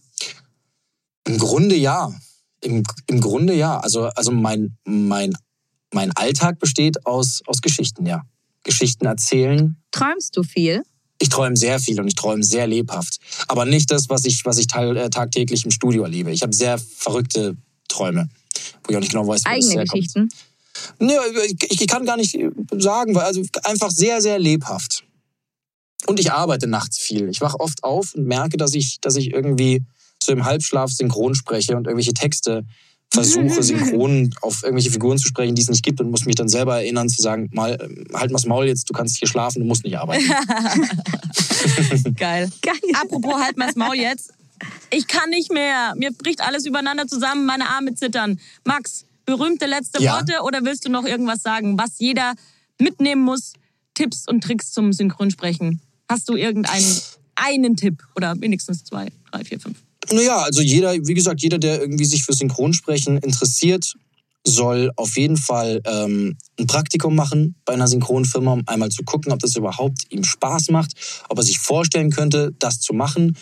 [1.27, 2.13] Im Grunde ja.
[2.61, 3.79] Im, im Grunde ja.
[3.79, 5.35] Also, also mein, mein,
[5.93, 8.23] mein Alltag besteht aus, aus Geschichten, ja.
[8.63, 9.77] Geschichten erzählen.
[9.91, 10.83] Träumst du viel?
[11.21, 13.19] Ich träume sehr viel und ich träume sehr lebhaft.
[13.47, 16.33] Aber nicht das, was ich, was ich äh, tagtäglich im Studio erlebe.
[16.33, 17.57] Ich habe sehr verrückte
[17.89, 18.29] Träume,
[18.83, 19.85] wo ich auch nicht genau weiß, wo Eigene.
[19.85, 20.29] Geschichten?
[20.99, 21.15] Nee,
[21.47, 22.37] ich, ich kann gar nicht
[22.73, 25.04] sagen, weil also einfach sehr, sehr lebhaft.
[26.07, 27.29] Und ich arbeite nachts viel.
[27.29, 29.83] Ich wache oft auf und merke, dass ich, dass ich irgendwie
[30.23, 32.65] so im Halbschlaf synchron spreche und irgendwelche Texte
[33.11, 36.49] versuche, synchron auf irgendwelche Figuren zu sprechen, die es nicht gibt und muss mich dann
[36.49, 39.67] selber erinnern zu sagen, mal, äh, halt mal's Maul jetzt, du kannst hier schlafen, du
[39.67, 40.25] musst nicht arbeiten.
[42.17, 42.51] Geil.
[42.63, 42.75] Geil.
[42.95, 44.33] Apropos, halt mal's Maul jetzt.
[44.91, 45.95] Ich kann nicht mehr.
[45.97, 48.39] Mir bricht alles übereinander zusammen, meine Arme zittern.
[48.65, 50.15] Max, berühmte letzte Ja.
[50.15, 52.35] Worte oder willst du noch irgendwas sagen, was jeder
[52.79, 53.55] mitnehmen muss?
[53.95, 55.81] Tipps und Tricks zum Synchronsprechen.
[56.09, 57.01] Hast du irgendeinen
[57.37, 59.79] einen Tipp oder wenigstens zwei, drei, vier, fünf?
[60.13, 63.95] Naja, also jeder, wie gesagt, jeder, der irgendwie sich für Synchronsprechen interessiert,
[64.47, 69.33] soll auf jeden Fall ähm, ein Praktikum machen bei einer Synchronfirma, um einmal zu gucken,
[69.33, 70.93] ob das überhaupt ihm Spaß macht,
[71.31, 73.37] ob er sich vorstellen könnte, das zu machen.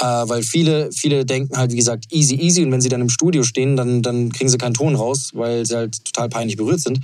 [0.00, 2.64] Äh, weil viele, viele denken halt, wie gesagt, easy, easy.
[2.64, 5.66] Und wenn sie dann im Studio stehen, dann, dann kriegen sie keinen Ton raus, weil
[5.66, 7.00] sie halt total peinlich berührt sind.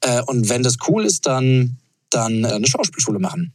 [0.00, 1.76] Äh, und wenn das cool ist, dann,
[2.10, 3.52] dann äh, eine Schauspielschule machen.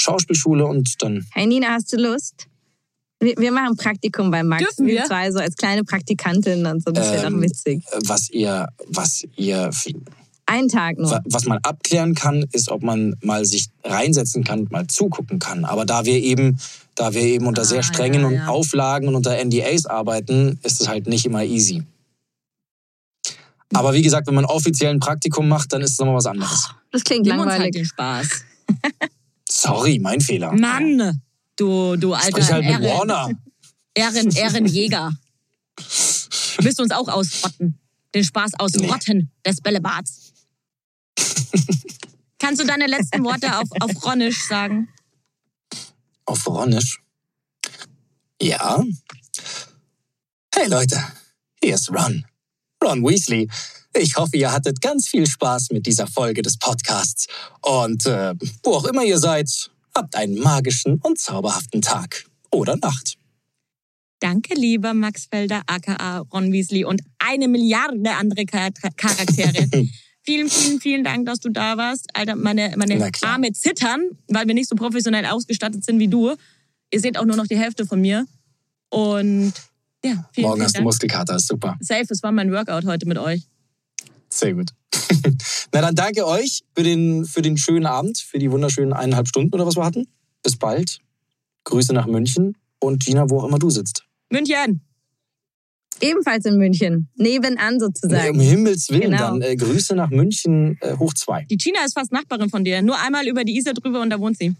[0.00, 2.46] Schauspielschule und dann Hey Nina, hast du Lust?
[3.20, 4.62] Wir, wir machen Praktikum bei Max.
[4.64, 5.04] Dürfen wir?
[5.04, 6.90] zwei so als kleine Praktikantin und so.
[6.90, 7.82] Das wäre Ähm, doch witzig.
[7.92, 9.70] äh, was ihr, was ihr
[10.46, 11.10] Einen Tag nur.
[11.10, 15.64] Wa- Was man abklären kann, ist, ob man mal sich reinsetzen kann, mal zugucken kann.
[15.64, 16.58] Aber da wir eben,
[16.96, 18.46] da wir eben unter sehr Ah, strengen ja, und ja.
[18.48, 21.82] Auflagen und unter NDAs arbeiten, ist es halt nicht immer easy.
[23.74, 26.70] Aber wie gesagt, wenn man offiziell ein Praktikum macht, dann ist es nochmal was anderes.
[26.90, 27.72] Das klingt Nimm halt langweilig.
[27.74, 28.28] den Spaß.
[29.48, 30.52] Sorry, mein Fehler.
[30.52, 31.20] Mann,
[31.56, 33.30] du, du alter Sprich halt mit Ehren- Warner.
[33.94, 35.12] Ehren, Ehrenjäger.
[36.58, 37.78] Willst du uns auch ausrotten?
[38.14, 40.32] Den Spaß ausrotten des Bällebads.
[42.38, 44.88] Kannst du deine letzten Worte auf, auf Ronisch sagen?
[46.26, 47.00] Auf Ronisch.
[48.40, 48.82] Ja.
[50.54, 51.02] Hey Leute,
[51.62, 52.24] hier ist Ron.
[52.84, 53.48] Ron Weasley.
[53.96, 57.26] Ich hoffe, ihr hattet ganz viel Spaß mit dieser Folge des Podcasts.
[57.62, 63.16] Und äh, wo auch immer ihr seid, habt einen magischen und zauberhaften Tag oder Nacht.
[64.20, 69.68] Danke, lieber Max Felder, aka Ron Weasley und eine Milliarde andere Char Charaktere.
[70.22, 72.08] vielen, vielen, vielen Dank, dass du da warst.
[72.14, 73.10] Alter, meine, meine.
[73.22, 76.34] Arme zittern, weil wir nicht so professionell ausgestattet sind wie du.
[76.90, 78.26] Ihr seht auch nur noch die Hälfte von mir.
[78.88, 79.52] Und
[80.04, 80.84] ja, vielen, Morgen vielen hast du Dank.
[80.84, 81.76] Muskelkater, ist super.
[81.80, 83.42] Safe, es war mein Workout heute mit euch.
[84.30, 84.70] Sehr gut.
[85.72, 89.54] Na dann danke euch für den, für den schönen Abend, für die wunderschönen eineinhalb Stunden
[89.54, 90.06] oder was wir hatten.
[90.42, 91.00] Bis bald.
[91.64, 94.04] Grüße nach München und Gina, wo auch immer du sitzt.
[94.30, 94.80] München!
[96.00, 97.08] Ebenfalls in München.
[97.14, 98.40] Nebenan Um sozusagen.
[98.40, 99.18] Himmels Willen, Genau.
[99.18, 101.44] dann äh, Grüße nach München äh, hoch zwei.
[101.48, 102.82] Die China ist fast Nachbarin von dir.
[102.82, 104.54] Nur einmal über die Isar drüber und da wohnt sie.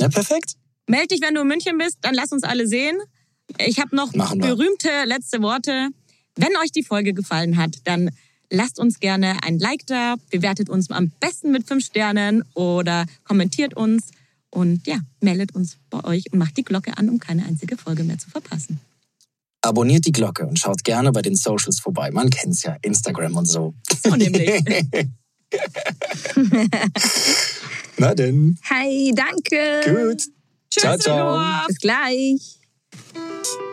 [0.00, 0.54] Ja, perfekt.
[0.86, 2.96] Meld dich, wenn du in München bist, dann lass uns alle sehen.
[3.66, 4.54] Ich habe noch Machen wir.
[4.54, 5.88] berühmte letzte Worte.
[6.36, 8.10] Wenn euch die Folge gefallen hat, dann
[8.50, 13.74] lasst uns gerne ein Like da, bewertet uns am besten mit fünf Sternen oder kommentiert
[13.74, 14.10] uns
[14.50, 18.04] und ja, meldet uns bei euch und macht die Glocke an, um keine einzige Folge
[18.04, 18.80] mehr zu verpassen.
[19.60, 22.10] Abonniert die Glocke und schaut gerne bei den Socials vorbei.
[22.12, 23.74] Man kennt's ja, Instagram und so.
[24.04, 24.62] So nämlich.
[27.98, 29.80] Na denn, Hi, danke.
[29.84, 30.22] gut.
[30.70, 31.38] Ciao, ciao.
[31.38, 31.66] Hallo.
[31.66, 32.57] Bis gleich.
[33.14, 33.67] Thank you.